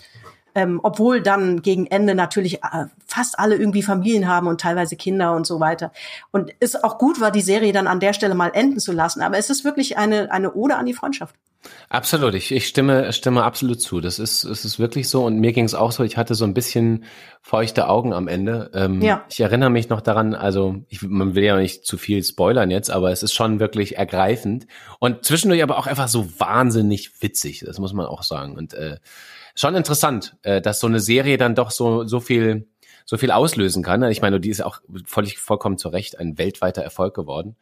[0.55, 5.33] ähm, obwohl dann gegen Ende natürlich äh, fast alle irgendwie Familien haben und teilweise Kinder
[5.35, 5.91] und so weiter.
[6.31, 9.21] Und es auch gut war, die Serie dann an der Stelle mal enden zu lassen.
[9.21, 11.35] Aber es ist wirklich eine, eine Ode an die Freundschaft.
[11.89, 14.01] Absolut, ich, ich stimme, stimme absolut zu.
[14.01, 16.45] Das ist, es ist wirklich so und mir ging es auch so, ich hatte so
[16.45, 17.03] ein bisschen
[17.41, 18.71] feuchte Augen am Ende.
[18.73, 19.25] Ähm, Ja.
[19.29, 22.89] Ich erinnere mich noch daran, also ich, man will ja nicht zu viel spoilern jetzt,
[22.89, 24.67] aber es ist schon wirklich ergreifend
[24.99, 28.55] und zwischendurch aber auch einfach so wahnsinnig witzig, das muss man auch sagen.
[28.55, 28.97] Und äh,
[29.55, 32.67] schon interessant, äh, dass so eine Serie dann doch so, so viel
[33.05, 34.03] so viel auslösen kann.
[34.03, 37.55] Ich meine, die ist auch völlig, vollkommen zu Recht ein weltweiter Erfolg geworden.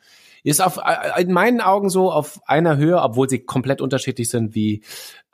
[0.44, 4.56] Ist auf, äh, in meinen Augen so auf einer Höhe, obwohl sie komplett unterschiedlich sind
[4.56, 4.84] wie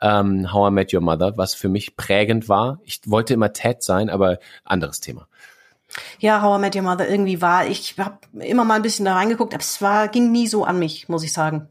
[0.01, 2.79] ähm, How I Met Your Mother, was für mich prägend war.
[2.83, 5.27] Ich wollte immer Ted sein, aber anderes Thema.
[6.19, 9.15] Ja, How I Met Your Mother irgendwie war, ich habe immer mal ein bisschen da
[9.15, 11.67] reingeguckt, aber es war, ging nie so an mich, muss ich sagen.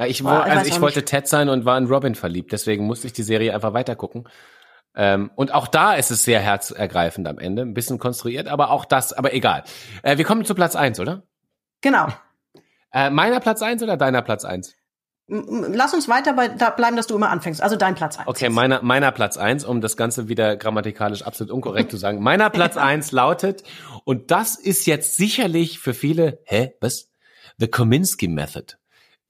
[0.00, 1.04] Ja, Ich, ich also ich auch wollte.
[1.04, 4.26] Ted sein und war in Robin verliebt, deswegen musste ich die Serie einfach weitergucken.
[4.96, 8.86] Ähm, und auch da ist es sehr herzergreifend am Ende, ein bisschen konstruiert, aber auch
[8.86, 9.62] das, aber egal.
[10.02, 11.22] Äh, wir kommen zu Platz eins, oder?
[11.82, 12.08] Genau.
[12.92, 14.74] Äh, meiner Platz eins oder deiner Platz eins?
[15.28, 17.62] Lass uns weiter bei da bleiben, dass du immer anfängst.
[17.62, 18.26] Also dein Platz eins.
[18.26, 22.20] Okay, meiner, meiner Platz eins, um das Ganze wieder grammatikalisch absolut unkorrekt zu sagen.
[22.24, 23.62] Meiner Platz eins lautet,
[24.02, 27.12] und das ist jetzt sicherlich für viele, hä, was?
[27.58, 28.79] The Kominsky Method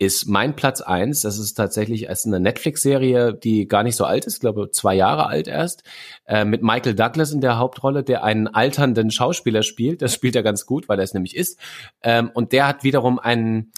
[0.01, 1.20] ist mein Platz eins.
[1.20, 5.26] Das ist tatsächlich als eine Netflix-Serie, die gar nicht so alt ist, glaube zwei Jahre
[5.26, 5.84] alt erst,
[6.26, 10.01] äh, mit Michael Douglas in der Hauptrolle, der einen alternden Schauspieler spielt.
[10.01, 11.61] Das spielt er ganz gut, weil er es nämlich ist.
[12.03, 13.72] Ähm, und der hat wiederum einen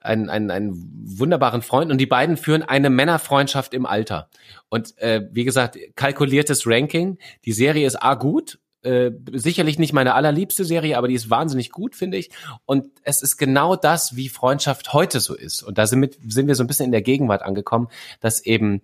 [0.00, 0.74] einen, einen, einen
[1.18, 4.28] wunderbaren Freund und die beiden führen eine Männerfreundschaft im Alter.
[4.68, 7.16] Und äh, wie gesagt, kalkuliertes Ranking.
[7.46, 11.70] Die Serie ist A gut, äh, sicherlich nicht meine allerliebste Serie, aber die ist wahnsinnig
[11.70, 12.30] gut, finde ich.
[12.66, 15.62] Und es ist genau das, wie Freundschaft heute so ist.
[15.62, 17.88] Und da sind, mit, sind wir so ein bisschen in der Gegenwart angekommen,
[18.20, 18.82] dass eben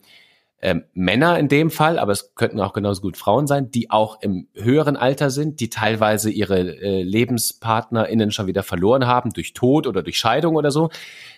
[0.63, 4.21] ähm, Männer in dem Fall, aber es könnten auch genauso gut Frauen sein, die auch
[4.21, 9.87] im höheren Alter sind, die teilweise ihre äh, LebenspartnerInnen schon wieder verloren haben, durch Tod
[9.87, 10.91] oder durch Scheidung oder so,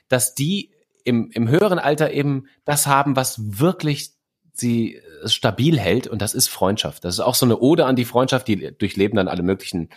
[0.09, 0.71] dass die
[1.05, 4.11] im, im höheren Alter eben das haben, was wirklich
[4.53, 7.05] sie äh, stabil hält und das ist Freundschaft.
[7.05, 9.89] Das ist auch so eine Ode an die Freundschaft, die durchleben dann alle möglichen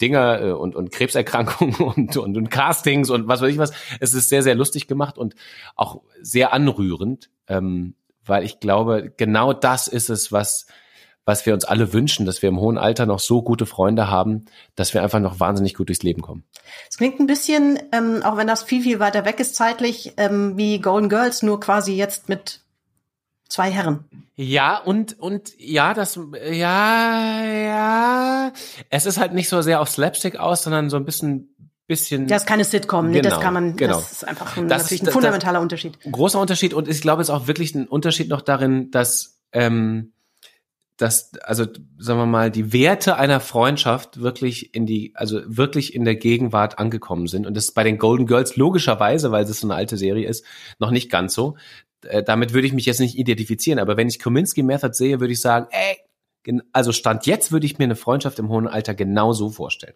[0.00, 3.72] Dinger äh, und, und Krebserkrankungen und, und, und Castings und was weiß ich was.
[4.00, 5.34] Es ist sehr, sehr lustig gemacht und
[5.76, 10.66] auch sehr anrührend, ähm, weil ich glaube, genau das ist es, was,
[11.24, 14.46] was wir uns alle wünschen, dass wir im hohen Alter noch so gute Freunde haben,
[14.74, 16.44] dass wir einfach noch wahnsinnig gut durchs Leben kommen.
[16.88, 20.56] Es klingt ein bisschen, ähm, auch wenn das viel, viel weiter weg ist zeitlich, ähm,
[20.56, 22.63] wie Golden Girls, nur quasi jetzt mit
[23.48, 24.04] zwei Herren.
[24.36, 26.18] Ja, und, und ja, das,
[26.52, 28.52] ja, ja.
[28.90, 31.54] Es ist halt nicht so sehr auf Slapstick aus, sondern so ein bisschen,
[31.86, 32.26] bisschen.
[32.26, 33.96] Das ist keine Sitcom, nee, das Genau, kann man, genau.
[33.96, 35.98] das ist einfach ein, Das natürlich ein fundamentaler Unterschied.
[36.10, 40.12] großer Unterschied und ich glaube, es ist auch wirklich ein Unterschied noch darin, dass, ähm,
[40.96, 41.64] dass, also
[41.98, 46.78] sagen wir mal, die Werte einer Freundschaft wirklich in die, also wirklich in der Gegenwart
[46.78, 47.46] angekommen sind.
[47.46, 50.44] Und das ist bei den Golden Girls logischerweise, weil es so eine alte Serie ist,
[50.78, 51.56] noch nicht ganz so.
[52.06, 53.78] Äh, damit würde ich mich jetzt nicht identifizieren.
[53.78, 55.98] Aber wenn ich Kominsky Method sehe, würde ich sagen, ey,
[56.72, 59.94] also Stand jetzt würde ich mir eine Freundschaft im hohen Alter genau so vorstellen.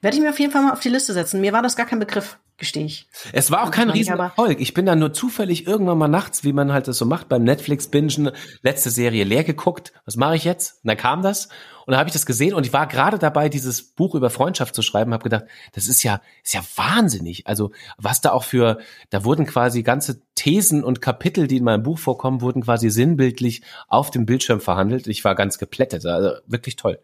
[0.00, 1.40] Werde ich mir auf jeden Fall mal auf die Liste setzen.
[1.40, 3.08] Mir war das gar kein Begriff, gestehe ich.
[3.32, 4.60] Es war auch kein Riesenerfolg.
[4.60, 7.42] Ich bin da nur zufällig irgendwann mal nachts, wie man halt das so macht, beim
[7.44, 8.30] Netflix-Bingen,
[8.62, 9.92] letzte Serie leer geguckt.
[10.04, 10.82] Was mache ich jetzt?
[10.82, 11.46] Und dann kam das
[11.86, 14.74] und dann habe ich das gesehen und ich war gerade dabei, dieses Buch über Freundschaft
[14.74, 17.46] zu schreiben, habe gedacht, das ist ja, ist ja wahnsinnig.
[17.46, 18.78] Also was da auch für,
[19.10, 23.62] da wurden quasi ganze Thesen und Kapitel, die in meinem Buch vorkommen, wurden quasi sinnbildlich
[23.88, 25.06] auf dem Bildschirm verhandelt.
[25.06, 26.06] Ich war ganz geplättet.
[26.06, 26.98] Also wirklich toll.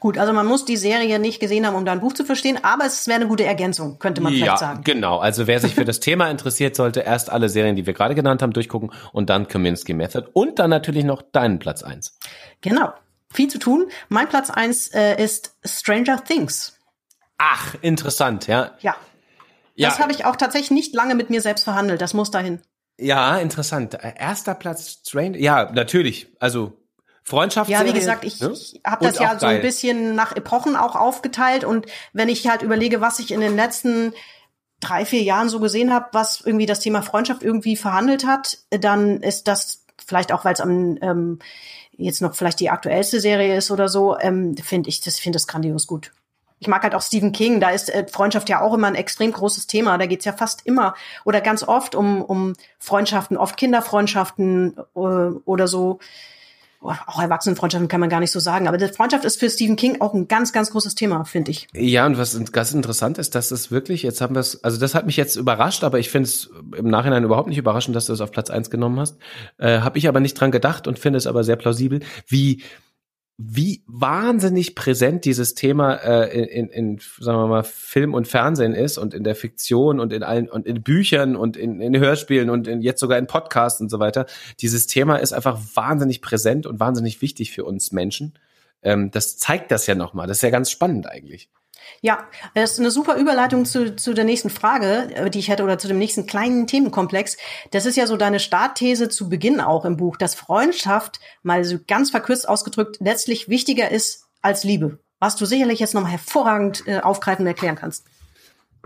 [0.00, 2.58] Gut, also man muss die Serie nicht gesehen haben, um da ein Buch zu verstehen,
[2.62, 4.84] aber es wäre eine gute Ergänzung, könnte man ja, vielleicht sagen.
[4.84, 5.18] genau.
[5.18, 8.42] Also wer sich für das Thema interessiert, sollte erst alle Serien, die wir gerade genannt
[8.42, 12.18] haben, durchgucken und dann Kominsky Method und dann natürlich noch deinen Platz eins.
[12.60, 12.92] Genau.
[13.32, 13.88] Viel zu tun.
[14.08, 16.76] Mein Platz eins äh, ist Stranger Things.
[17.36, 18.72] Ach, interessant, ja.
[18.80, 18.96] Ja.
[19.74, 22.00] Ja, Das habe ich auch tatsächlich nicht lange mit mir selbst verhandelt.
[22.00, 22.60] Das muss dahin.
[22.98, 23.94] ja, interessant.
[23.94, 25.38] Äh, Erster Platz Stranger.
[25.38, 26.28] Ja, natürlich.
[26.40, 26.72] Also
[27.28, 27.68] Freundschaft.
[27.68, 28.52] Ja, wie gesagt, ich, ne?
[28.52, 31.62] ich habe das ja so ein bisschen nach Epochen auch aufgeteilt.
[31.62, 34.14] Und wenn ich halt überlege, was ich in den letzten
[34.80, 39.20] drei, vier Jahren so gesehen habe, was irgendwie das Thema Freundschaft irgendwie verhandelt hat, dann
[39.20, 41.38] ist das vielleicht auch, weil es am ähm,
[41.98, 45.46] jetzt noch vielleicht die aktuellste Serie ist oder so, ähm, finde ich das finde das
[45.46, 46.12] grandios gut.
[46.60, 49.32] Ich mag halt auch Stephen King, da ist äh, Freundschaft ja auch immer ein extrem
[49.32, 49.98] großes Thema.
[49.98, 55.68] Da geht's ja fast immer oder ganz oft um, um Freundschaften, oft Kinderfreundschaften äh, oder
[55.68, 55.98] so.
[56.80, 58.68] Auch Erwachsenenfreundschaften kann man gar nicht so sagen.
[58.68, 61.66] Aber die Freundschaft ist für Stephen King auch ein ganz, ganz großes Thema, finde ich.
[61.74, 64.94] Ja, und was ganz interessant ist, dass es wirklich, jetzt haben wir es, also das
[64.94, 68.12] hat mich jetzt überrascht, aber ich finde es im Nachhinein überhaupt nicht überraschend, dass du
[68.12, 69.16] es auf Platz eins genommen hast.
[69.58, 72.62] Äh, Habe ich aber nicht dran gedacht und finde es aber sehr plausibel, wie
[73.40, 78.74] wie wahnsinnig präsent dieses Thema äh, in, in, in, sagen wir mal, Film und Fernsehen
[78.74, 82.50] ist und in der Fiktion und in allen und in Büchern und in, in Hörspielen
[82.50, 84.26] und in, jetzt sogar in Podcasts und so weiter.
[84.60, 88.34] Dieses Thema ist einfach wahnsinnig präsent und wahnsinnig wichtig für uns Menschen.
[88.82, 90.26] Ähm, das zeigt das ja nochmal.
[90.26, 91.48] Das ist ja ganz spannend eigentlich.
[92.00, 95.64] Ja, das ist eine super Überleitung zu, zu der nächsten Frage, äh, die ich hätte,
[95.64, 97.36] oder zu dem nächsten kleinen Themenkomplex.
[97.70, 101.78] Das ist ja so deine Startthese zu Beginn auch im Buch, dass Freundschaft, mal so
[101.86, 104.98] ganz verkürzt ausgedrückt, letztlich wichtiger ist als Liebe.
[105.18, 108.04] Was du sicherlich jetzt nochmal hervorragend äh, aufgreifen erklären kannst.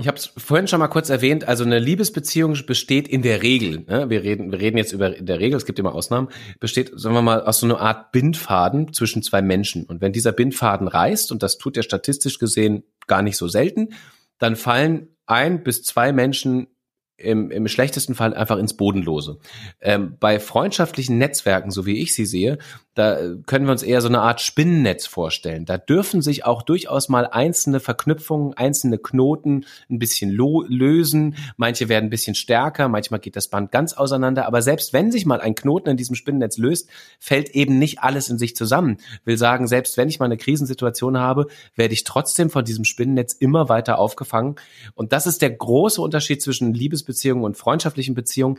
[0.03, 3.84] Ich habe es vorhin schon mal kurz erwähnt, also eine Liebesbeziehung besteht in der Regel,
[3.86, 4.11] ne?
[4.11, 6.28] wir, reden, wir reden jetzt über in der Regel, es gibt immer Ausnahmen,
[6.59, 9.84] besteht, sagen wir mal, aus so einer Art Bindfaden zwischen zwei Menschen.
[9.84, 13.90] Und wenn dieser Bindfaden reißt, und das tut er statistisch gesehen gar nicht so selten,
[14.38, 16.66] dann fallen ein bis zwei Menschen
[17.16, 19.38] im, im schlechtesten Fall einfach ins Bodenlose.
[19.80, 22.58] Ähm, bei freundschaftlichen Netzwerken, so wie ich sie sehe,
[22.94, 25.64] da können wir uns eher so eine Art Spinnennetz vorstellen.
[25.64, 31.36] Da dürfen sich auch durchaus mal einzelne Verknüpfungen, einzelne Knoten ein bisschen lösen.
[31.56, 34.46] Manche werden ein bisschen stärker, manchmal geht das Band ganz auseinander.
[34.46, 38.28] Aber selbst wenn sich mal ein Knoten in diesem Spinnennetz löst, fällt eben nicht alles
[38.28, 38.98] in sich zusammen.
[39.24, 43.32] Will sagen, selbst wenn ich mal eine Krisensituation habe, werde ich trotzdem von diesem Spinnennetz
[43.32, 44.56] immer weiter aufgefangen.
[44.94, 48.59] Und das ist der große Unterschied zwischen Liebesbeziehungen und freundschaftlichen Beziehungen.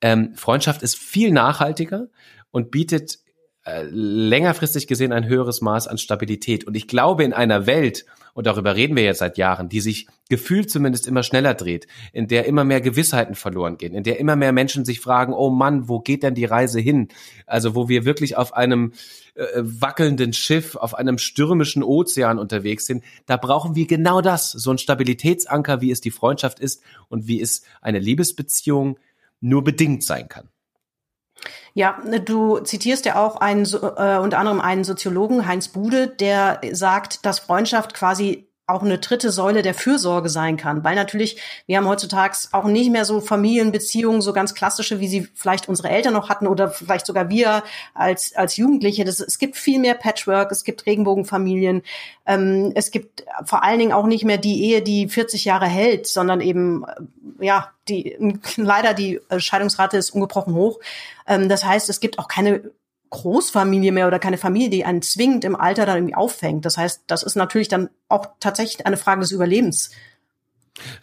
[0.00, 2.08] Ähm, Freundschaft ist viel nachhaltiger
[2.50, 3.18] und bietet
[3.64, 6.64] äh, längerfristig gesehen ein höheres Maß an Stabilität.
[6.64, 8.04] Und ich glaube, in einer Welt,
[8.34, 12.28] und darüber reden wir jetzt seit Jahren, die sich gefühlt zumindest immer schneller dreht, in
[12.28, 15.88] der immer mehr Gewissheiten verloren gehen, in der immer mehr Menschen sich fragen, oh Mann,
[15.88, 17.08] wo geht denn die Reise hin?
[17.46, 18.92] Also wo wir wirklich auf einem
[19.34, 24.70] äh, wackelnden Schiff, auf einem stürmischen Ozean unterwegs sind, da brauchen wir genau das, so
[24.70, 28.98] ein Stabilitätsanker, wie es die Freundschaft ist und wie es eine Liebesbeziehung
[29.40, 30.48] nur bedingt sein kann.
[31.74, 37.26] Ja, du zitierst ja auch einen, äh, unter anderem einen Soziologen, Heinz Bude, der sagt,
[37.26, 41.36] dass Freundschaft quasi auch eine dritte Säule der Fürsorge sein kann, weil natürlich
[41.66, 45.90] wir haben heutzutage auch nicht mehr so Familienbeziehungen so ganz klassische, wie sie vielleicht unsere
[45.90, 47.62] Eltern noch hatten oder vielleicht sogar wir
[47.92, 49.04] als als Jugendliche.
[49.04, 51.82] Das, es gibt viel mehr Patchwork, es gibt Regenbogenfamilien,
[52.24, 56.06] ähm, es gibt vor allen Dingen auch nicht mehr die Ehe, die 40 Jahre hält,
[56.06, 58.16] sondern eben äh, ja die
[58.56, 60.80] leider die Scheidungsrate ist ungebrochen hoch.
[61.26, 62.62] Ähm, das heißt, es gibt auch keine
[63.10, 66.64] Großfamilie mehr oder keine Familie, die einen zwingend im Alter dann irgendwie auffängt.
[66.64, 69.90] Das heißt, das ist natürlich dann auch tatsächlich eine Frage des Überlebens.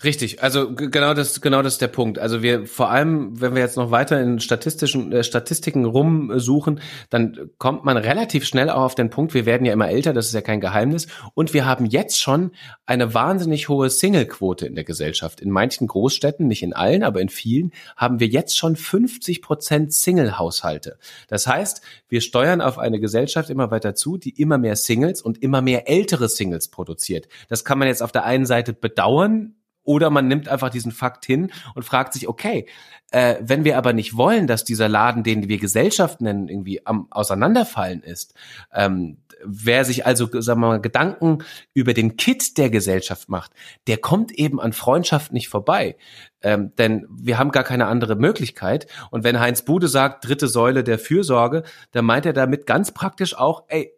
[0.04, 2.20] Richtig, also genau das, genau das ist der Punkt.
[2.20, 7.52] Also wir vor allem, wenn wir jetzt noch weiter in statistischen äh, Statistiken rumsuchen, dann
[7.58, 9.34] kommt man relativ schnell auch auf den Punkt.
[9.34, 12.52] Wir werden ja immer älter, das ist ja kein Geheimnis, und wir haben jetzt schon
[12.86, 15.40] eine wahnsinnig hohe Single-Quote in der Gesellschaft.
[15.40, 19.94] In manchen Großstädten, nicht in allen, aber in vielen, haben wir jetzt schon 50 Prozent
[19.94, 20.98] Single-Haushalte.
[21.30, 25.42] Das heißt, wir steuern auf eine Gesellschaft immer weiter zu, die immer mehr Singles und
[25.42, 27.30] immer mehr ältere Singles produziert.
[27.48, 31.26] Das kann man jetzt auf der einen Seite bedauern, oder man nimmt einfach diesen Fakt
[31.26, 32.68] hin und fragt sich, okay,
[33.12, 37.08] äh, wenn wir aber nicht wollen, dass dieser Laden, den wir Gesellschaft nennen, irgendwie am
[37.12, 38.34] Auseinanderfallen ist,
[38.74, 41.40] ähm, wer sich also, sagen wir mal, Gedanken
[41.74, 43.52] über den Kit der Gesellschaft macht,
[43.88, 45.98] der kommt eben an Freundschaft nicht vorbei.
[46.42, 48.88] Ähm, denn wir haben gar keine andere Möglichkeit.
[49.10, 53.38] Und wenn Heinz Bude sagt, dritte Säule der Fürsorge, dann meint er damit ganz praktisch
[53.38, 53.94] auch, ey,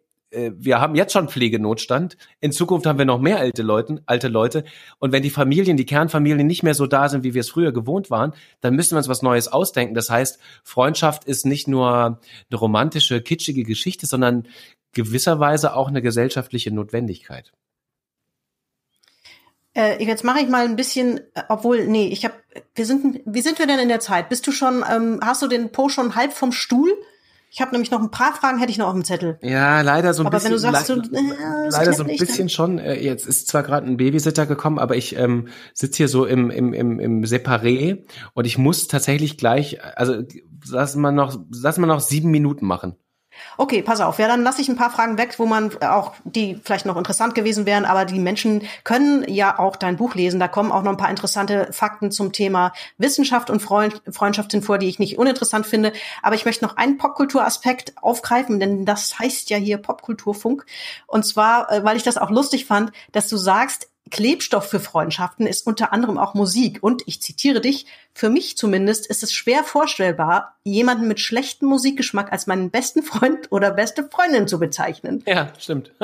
[0.56, 2.16] wir haben jetzt schon Pflegenotstand.
[2.40, 4.64] In Zukunft haben wir noch mehr alte Leute, alte Leute.
[4.98, 7.72] Und wenn die Familien, die Kernfamilien nicht mehr so da sind, wie wir es früher
[7.72, 9.94] gewohnt waren, dann müssen wir uns was Neues ausdenken.
[9.94, 12.18] Das heißt, Freundschaft ist nicht nur
[12.50, 14.48] eine romantische, kitschige Geschichte, sondern
[14.92, 17.52] gewisserweise auch eine gesellschaftliche Notwendigkeit.
[19.76, 22.34] Äh, jetzt mache ich mal ein bisschen, äh, obwohl, nee, ich habe,
[22.74, 24.28] wir sind, wie sind wir denn in der Zeit?
[24.28, 26.96] Bist du schon, ähm, hast du den Po schon halb vom Stuhl?
[27.54, 29.38] Ich habe nämlich noch ein paar Fragen, hätte ich noch auf dem Zettel.
[29.40, 30.54] Ja, leider so ein aber bisschen.
[30.54, 32.80] Aber wenn du sagst, le du, äh, leider so ein bisschen schon.
[32.80, 36.50] Äh, jetzt ist zwar gerade ein Babysitter gekommen, aber ich ähm, sitze hier so im,
[36.50, 40.24] im, im, im Separé und ich muss tatsächlich gleich, also
[40.68, 42.96] lass mal noch, lass mal noch sieben Minuten machen.
[43.56, 44.18] Okay, pass auf.
[44.18, 47.34] Ja, dann lasse ich ein paar Fragen weg, wo man auch, die vielleicht noch interessant
[47.34, 50.40] gewesen wären, aber die Menschen können ja auch dein Buch lesen.
[50.40, 54.62] Da kommen auch noch ein paar interessante Fakten zum Thema Wissenschaft und Freund, Freundschaft hin
[54.62, 55.92] vor, die ich nicht uninteressant finde.
[56.22, 60.66] Aber ich möchte noch einen Popkulturaspekt aufgreifen, denn das heißt ja hier Popkulturfunk.
[61.06, 65.46] Und zwar, äh, weil ich das auch lustig fand, dass du sagst, Klebstoff für Freundschaften
[65.46, 66.78] ist unter anderem auch Musik.
[66.82, 72.32] Und ich zitiere dich, für mich zumindest ist es schwer vorstellbar, jemanden mit schlechtem Musikgeschmack
[72.32, 75.22] als meinen besten Freund oder beste Freundin zu bezeichnen.
[75.26, 75.90] Ja, stimmt.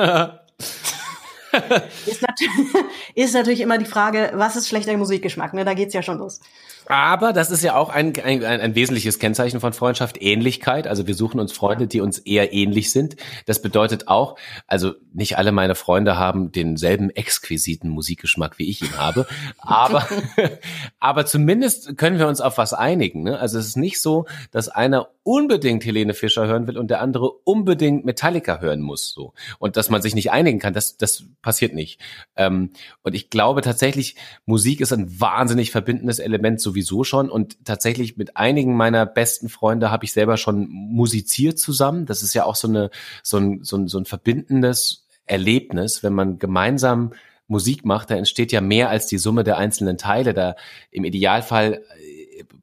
[2.05, 2.85] ist, natürlich,
[3.15, 5.53] ist natürlich immer die Frage, was ist schlechter Musikgeschmack?
[5.53, 5.65] Ne?
[5.65, 6.39] Da geht's ja schon los.
[6.87, 10.87] Aber das ist ja auch ein, ein, ein wesentliches Kennzeichen von Freundschaft, Ähnlichkeit.
[10.87, 13.15] Also wir suchen uns Freunde, die uns eher ähnlich sind.
[13.45, 18.97] Das bedeutet auch, also nicht alle meine Freunde haben denselben exquisiten Musikgeschmack, wie ich ihn
[18.97, 19.27] habe.
[19.59, 20.07] Aber,
[20.99, 23.23] aber zumindest können wir uns auf was einigen.
[23.23, 23.39] Ne?
[23.39, 27.31] Also es ist nicht so, dass einer unbedingt Helene Fischer hören will und der andere
[27.31, 29.11] unbedingt Metallica hören muss.
[29.11, 29.33] So.
[29.59, 31.99] Und dass man sich nicht einigen kann, das, das passiert nicht.
[32.35, 32.71] Ähm,
[33.03, 34.15] und ich glaube tatsächlich,
[34.45, 39.49] Musik ist ein wahnsinnig verbindendes Element, so sowieso schon und tatsächlich mit einigen meiner besten
[39.49, 42.05] Freunde habe ich selber schon musiziert zusammen.
[42.05, 42.89] Das ist ja auch so eine
[43.23, 47.11] so ein, so ein, so ein verbindendes Erlebnis, wenn man gemeinsam
[47.47, 50.33] Musik macht, da entsteht ja mehr als die Summe der einzelnen Teile.
[50.33, 50.55] Da
[50.89, 51.83] im Idealfall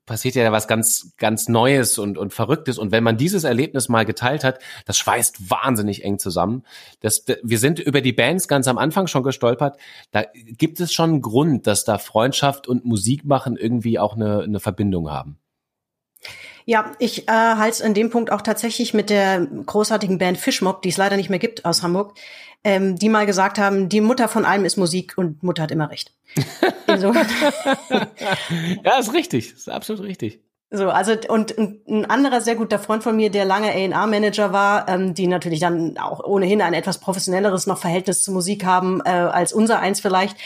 [0.06, 2.78] passiert ja was ganz, ganz Neues und, und Verrücktes.
[2.78, 6.64] Und wenn man dieses Erlebnis mal geteilt hat, das schweißt wahnsinnig eng zusammen.
[7.00, 9.78] Das, wir sind über die Bands ganz am Anfang schon gestolpert.
[10.10, 14.42] Da gibt es schon einen Grund, dass da Freundschaft und Musik machen irgendwie auch eine,
[14.42, 15.38] eine Verbindung haben.
[16.68, 20.82] Ja, ich äh, halte es in dem Punkt auch tatsächlich mit der großartigen Band Fishmob,
[20.82, 22.12] die es leider nicht mehr gibt aus Hamburg,
[22.64, 25.90] ähm, die mal gesagt haben, die Mutter von allem ist Musik und Mutter hat immer
[25.90, 26.12] recht.
[28.84, 30.40] ja, ist richtig, ist absolut richtig.
[30.70, 35.14] So, also und ein anderer sehr guter Freund von mir, der lange A&R-Manager war, ähm,
[35.14, 39.54] die natürlich dann auch ohnehin ein etwas professionelleres noch Verhältnis zur Musik haben äh, als
[39.54, 40.36] unser eins vielleicht,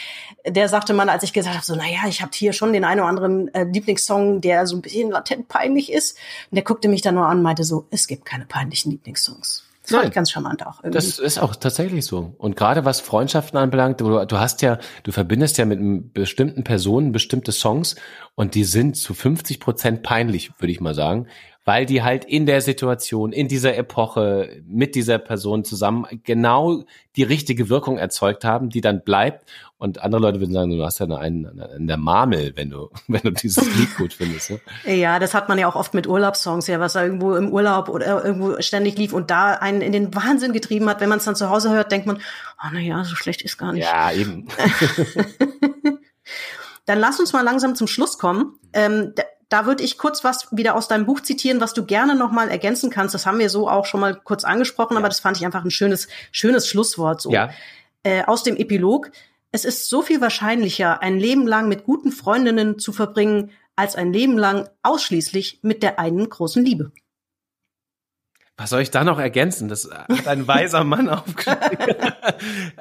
[0.47, 3.01] der sagte mal, als ich gesagt habe, so, naja, ich habe hier schon den einen
[3.01, 6.17] oder anderen äh, Lieblingssong, der so ein bisschen latent peinlich ist.
[6.49, 9.65] Und der guckte mich dann nur an und meinte so, es gibt keine peinlichen Lieblingssongs.
[9.83, 10.79] Das fand ich ganz charmant auch.
[10.79, 10.91] Irgendwie.
[10.95, 12.33] Das ist auch tatsächlich so.
[12.37, 17.11] Und gerade was Freundschaften anbelangt, du, du hast ja, du verbindest ja mit bestimmten Personen
[17.11, 17.95] bestimmte Songs
[18.35, 21.27] und die sind zu 50 Prozent peinlich, würde ich mal sagen
[21.65, 26.83] weil die halt in der Situation, in dieser Epoche mit dieser Person zusammen genau
[27.15, 29.49] die richtige Wirkung erzeugt haben, die dann bleibt.
[29.77, 33.21] Und andere Leute würden sagen, du hast ja einen in der Marmel, wenn du, wenn
[33.21, 34.51] du dieses Lied gut findest.
[34.51, 34.95] Ne?
[34.95, 37.89] Ja, das hat man ja auch oft mit Urlaubssongs, ja, was da irgendwo im Urlaub
[37.89, 41.01] oder irgendwo ständig lief und da einen in den Wahnsinn getrieben hat.
[41.01, 43.57] Wenn man es dann zu Hause hört, denkt man, oh na ja, so schlecht ist
[43.57, 43.83] gar nicht.
[43.83, 44.47] Ja, eben.
[46.85, 48.59] Dann lass uns mal langsam zum Schluss kommen.
[48.73, 49.13] Ähm,
[49.53, 52.49] da würde ich kurz was wieder aus deinem Buch zitieren, was du gerne noch mal
[52.49, 53.13] ergänzen kannst.
[53.13, 54.97] Das haben wir so auch schon mal kurz angesprochen, ja.
[54.97, 57.21] aber das fand ich einfach ein schönes, schönes Schlusswort.
[57.21, 57.31] So.
[57.31, 57.51] Ja.
[58.01, 59.11] Äh, aus dem Epilog.
[59.51, 64.11] Es ist so viel wahrscheinlicher, ein Leben lang mit guten Freundinnen zu verbringen, als ein
[64.11, 66.91] Leben lang ausschließlich mit der einen großen Liebe.
[68.55, 69.67] Was soll ich da noch ergänzen?
[69.67, 71.87] Das hat ein weiser Mann aufgeschrieben.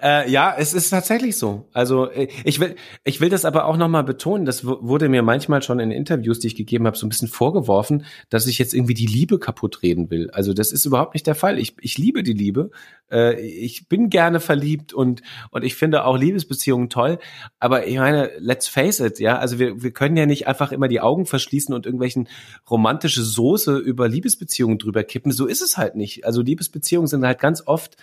[0.02, 1.66] äh, ja, es ist tatsächlich so.
[1.72, 4.44] Also äh, ich will, ich will das aber auch nochmal betonen.
[4.44, 8.04] Das wurde mir manchmal schon in Interviews, die ich gegeben habe, so ein bisschen vorgeworfen,
[8.28, 10.30] dass ich jetzt irgendwie die Liebe kaputt reden will.
[10.32, 11.58] Also das ist überhaupt nicht der Fall.
[11.58, 12.70] Ich, ich liebe die Liebe.
[13.10, 17.18] Äh, ich bin gerne verliebt und und ich finde auch Liebesbeziehungen toll.
[17.58, 19.38] Aber ich meine, let's face it, ja.
[19.38, 22.28] Also wir wir können ja nicht einfach immer die Augen verschließen und irgendwelchen
[22.68, 25.32] romantische Soße über Liebesbeziehungen drüber kippen.
[25.32, 26.24] So ist es halt nicht.
[26.24, 27.96] Also Liebesbeziehungen sind halt ganz oft,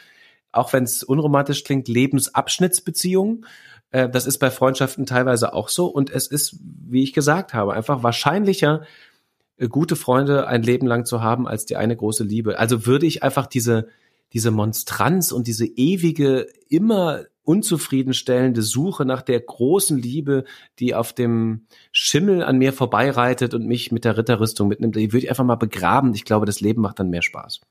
[0.52, 3.46] auch wenn es unromantisch klingt, Lebensabschnittsbeziehungen.
[3.92, 5.88] Äh, das ist bei Freundschaften teilweise auch so.
[5.88, 8.84] Und es ist, wie ich gesagt habe, einfach wahrscheinlicher,
[9.58, 12.58] äh, gute Freunde ein Leben lang zu haben als die eine große Liebe.
[12.58, 13.88] Also würde ich einfach diese,
[14.34, 20.44] diese Monstranz und diese ewige, immer unzufriedenstellende Suche nach der großen Liebe,
[20.78, 25.24] die auf dem Schimmel an mir vorbeireitet und mich mit der Ritterrüstung mitnimmt, die würde
[25.26, 26.14] ich einfach mal begraben.
[26.14, 27.62] Ich glaube, das Leben macht dann mehr Spaß.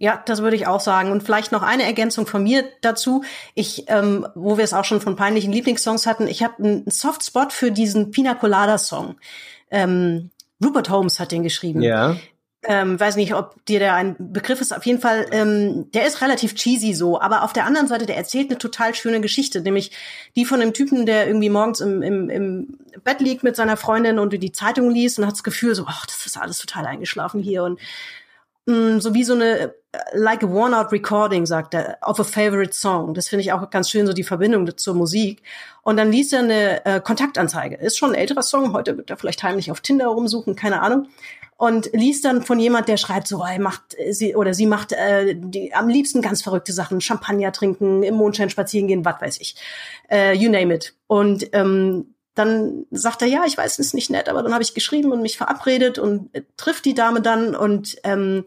[0.00, 1.12] Ja, das würde ich auch sagen.
[1.12, 3.22] Und vielleicht noch eine Ergänzung von mir dazu.
[3.54, 7.52] Ich, ähm, wo wir es auch schon von peinlichen Lieblingssongs hatten, ich habe einen Softspot
[7.52, 9.14] für diesen Pina Colada Song.
[9.70, 10.30] Ähm,
[10.64, 11.80] Rupert Holmes hat den geschrieben.
[11.80, 12.16] Ja.
[12.68, 14.76] Ähm, weiß nicht, ob dir der ein Begriff ist.
[14.76, 18.16] Auf jeden Fall, ähm, der ist relativ cheesy so, aber auf der anderen Seite, der
[18.16, 19.92] erzählt eine total schöne Geschichte, nämlich
[20.34, 24.18] die von einem Typen, der irgendwie morgens im, im, im Bett liegt mit seiner Freundin
[24.18, 27.40] und die Zeitung liest und hat das Gefühl so, ach, das ist alles total eingeschlafen
[27.40, 27.78] hier und
[28.66, 29.70] mh, mm, so wie so eine äh,
[30.14, 33.14] like a worn out recording, sagt er, of a favorite song.
[33.14, 35.40] Das finde ich auch ganz schön, so die Verbindung zur Musik.
[35.82, 37.76] Und dann liest er eine äh, Kontaktanzeige.
[37.76, 41.06] Ist schon ein älterer Song, heute wird er vielleicht heimlich auf Tinder rumsuchen, keine Ahnung
[41.56, 45.34] und liest dann von jemand, der schreibt so, er macht sie oder sie macht äh,
[45.36, 49.56] die, am liebsten ganz verrückte Sachen, Champagner trinken, im Mondschein spazieren gehen, was weiß ich,
[50.10, 50.94] äh, you name it.
[51.06, 54.62] Und ähm, dann sagt er, ja, ich weiß, es ist nicht nett, aber dann habe
[54.62, 58.44] ich geschrieben und mich verabredet und äh, trifft die Dame dann und ähm,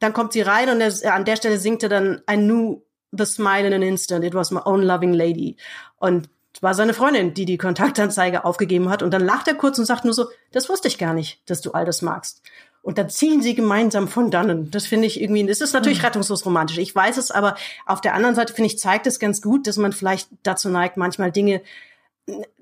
[0.00, 2.82] dann kommt sie rein und er, äh, an der Stelle singt er dann I knew
[3.12, 5.56] the smile in an instant, it was my own loving lady.
[5.98, 6.28] Und
[6.60, 9.02] war seine Freundin, die die Kontaktanzeige aufgegeben hat.
[9.02, 11.60] Und dann lacht er kurz und sagt nur so, das wusste ich gar nicht, dass
[11.60, 12.42] du all das magst.
[12.82, 14.70] Und dann ziehen sie gemeinsam von dannen.
[14.70, 16.06] Das finde ich irgendwie, das ist natürlich mhm.
[16.06, 16.78] rettungslos romantisch.
[16.78, 17.56] Ich weiß es, aber
[17.86, 20.96] auf der anderen Seite finde ich, zeigt es ganz gut, dass man vielleicht dazu neigt,
[20.96, 21.60] manchmal Dinge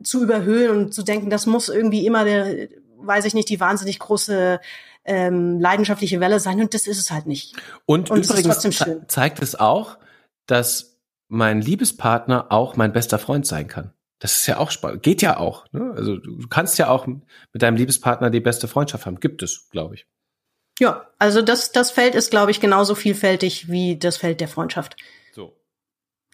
[0.02, 3.98] zu überhöhen und zu denken, das muss irgendwie immer der, weiß ich nicht, die wahnsinnig
[3.98, 4.60] große
[5.04, 6.60] ähm, leidenschaftliche Welle sein.
[6.60, 7.54] Und das ist es halt nicht.
[7.86, 9.04] Und, Und es übrigens schön.
[9.08, 9.98] zeigt es auch,
[10.46, 10.97] dass
[11.28, 13.92] mein Liebespartner auch mein bester Freund sein kann.
[14.18, 15.02] Das ist ja auch spannend.
[15.02, 15.66] Geht ja auch.
[15.72, 15.92] Ne?
[15.96, 17.22] Also du kannst ja auch mit
[17.54, 19.20] deinem Liebespartner die beste Freundschaft haben.
[19.20, 20.06] Gibt es, glaube ich.
[20.80, 24.96] Ja, also das, das Feld ist, glaube ich, genauso vielfältig wie das Feld der Freundschaft.
[25.32, 25.56] So.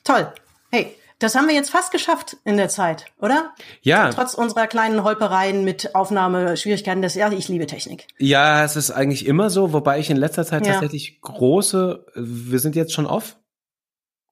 [0.02, 0.32] Toll.
[0.70, 3.54] Hey, das haben wir jetzt fast geschafft in der Zeit, oder?
[3.82, 7.02] Ja, Trotz unserer kleinen Holpereien mit Aufnahmeschwierigkeiten.
[7.02, 8.06] Das, ja, ich liebe Technik.
[8.18, 10.72] ja, es ist eigentlich immer so, wobei ich in letzter Zeit Ja.
[10.72, 12.04] tatsächlich große.
[12.14, 13.36] Wir sind jetzt schon off.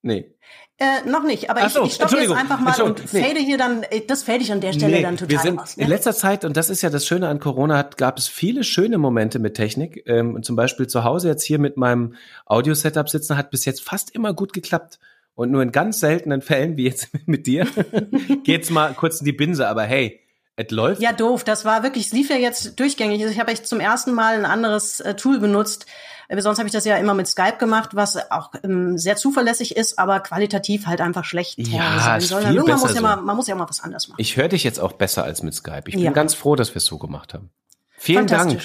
[0.03, 0.35] Nee.
[0.79, 3.23] Äh, noch nicht, aber Ach ich, so, ich stoppe jetzt einfach mal und nee.
[3.23, 5.59] fade hier dann, äh, das fade ich an der Stelle Nee, dann total wir sind
[5.61, 5.75] aus.
[5.77, 5.89] in Ne?
[5.91, 8.99] letzter Zeit, und das ist ja das Schöne an Corona, hat, gab es viele schöne
[8.99, 10.03] Momente mit Technik.
[10.07, 12.15] Ähm, zum Beispiel zu Hause jetzt hier mit meinem
[12.47, 14.99] Audio-Setup sitzen, hat bis jetzt fast immer gut geklappt.
[15.35, 17.67] Und nur in ganz seltenen Fällen, wie jetzt mit dir,
[18.45, 19.69] geht's mal kurz in die Binse.
[19.69, 20.21] Aber hey,
[20.57, 21.01] es läuft.
[21.01, 21.45] Ja, doof.
[21.45, 23.21] Das war wirklich, es lief ja jetzt durchgängig.
[23.23, 25.87] Also ich habe echt zum ersten Mal ein anderes äh, Tool benutzt.
[26.29, 29.77] Äh, sonst habe ich das ja immer mit Skype gemacht, was auch ähm, sehr zuverlässig
[29.77, 33.81] ist, aber qualitativ halt einfach schlecht Ja, ist muss mal, man muss ja mal was
[33.81, 34.21] anderes machen.
[34.21, 35.85] Ich höre dich jetzt auch besser als mit Skype.
[35.87, 36.11] Ich bin Ja.
[36.11, 37.51] ganz froh, dass wir es so gemacht haben.
[37.97, 38.61] Vielen Dank.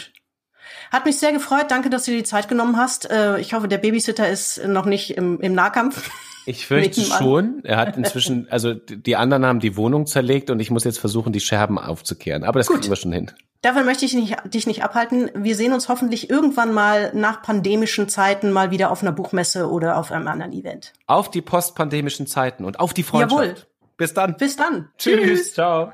[0.91, 1.65] Hat mich sehr gefreut.
[1.69, 3.09] Danke, dass du dir die Zeit genommen hast.
[3.09, 6.09] Äh, ich hoffe, der Babysitter ist noch nicht im, im Nahkampf.
[6.47, 7.59] Ich fürchte schon.
[7.65, 11.33] Er hat inzwischen, also die anderen haben die Wohnung zerlegt und ich muss jetzt versuchen,
[11.33, 12.45] die Scherben aufzukehren.
[12.45, 12.77] Aber das Gut.
[12.77, 13.31] kriegen wir schon hin.
[13.61, 15.29] Davon möchte ich nicht, dich nicht abhalten.
[15.35, 19.97] Wir sehen uns hoffentlich irgendwann mal nach pandemischen Zeiten mal wieder auf einer Buchmesse oder
[19.97, 20.93] auf einem anderen Event.
[21.05, 23.43] Auf die postpandemischen Zeiten und auf die Freundschaft.
[23.43, 23.55] Jawohl.
[23.97, 24.37] Bis dann.
[24.37, 24.87] Bis dann.
[24.97, 25.53] Tschüss.
[25.53, 25.91] Ciao.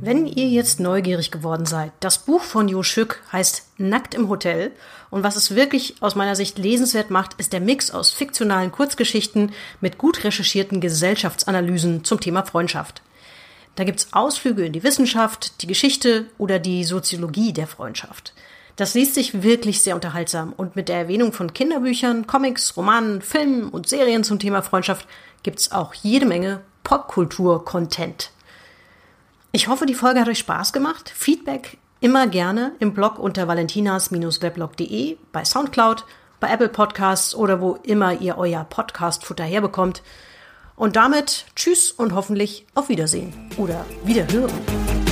[0.00, 4.70] Wenn ihr jetzt neugierig geworden seid, das Buch von Jo Schück heißt Nackt im Hotel.
[5.10, 9.50] Und was es wirklich aus meiner Sicht lesenswert macht, ist der Mix aus fiktionalen Kurzgeschichten
[9.80, 13.02] mit gut recherchierten Gesellschaftsanalysen zum Thema Freundschaft.
[13.74, 18.34] Da gibt's Ausflüge in die Wissenschaft, die Geschichte oder die Soziologie der Freundschaft.
[18.76, 23.68] Das liest sich wirklich sehr unterhaltsam und mit der Erwähnung von Kinderbüchern, Comics, Romanen, Filmen
[23.68, 25.08] und Serien zum Thema Freundschaft
[25.42, 28.30] gibt's auch jede Menge Popkultur-Content.
[29.50, 31.10] Ich hoffe, die Folge hat euch Spaß gemacht.
[31.14, 36.04] Feedback immer gerne im Blog unter valentinas-weblog.de, bei Soundcloud,
[36.38, 40.02] bei Apple Podcasts oder wo immer ihr euer Podcast-Futter herbekommt.
[40.76, 45.07] Und damit tschüss und hoffentlich auf Wiedersehen oder Wiederhören.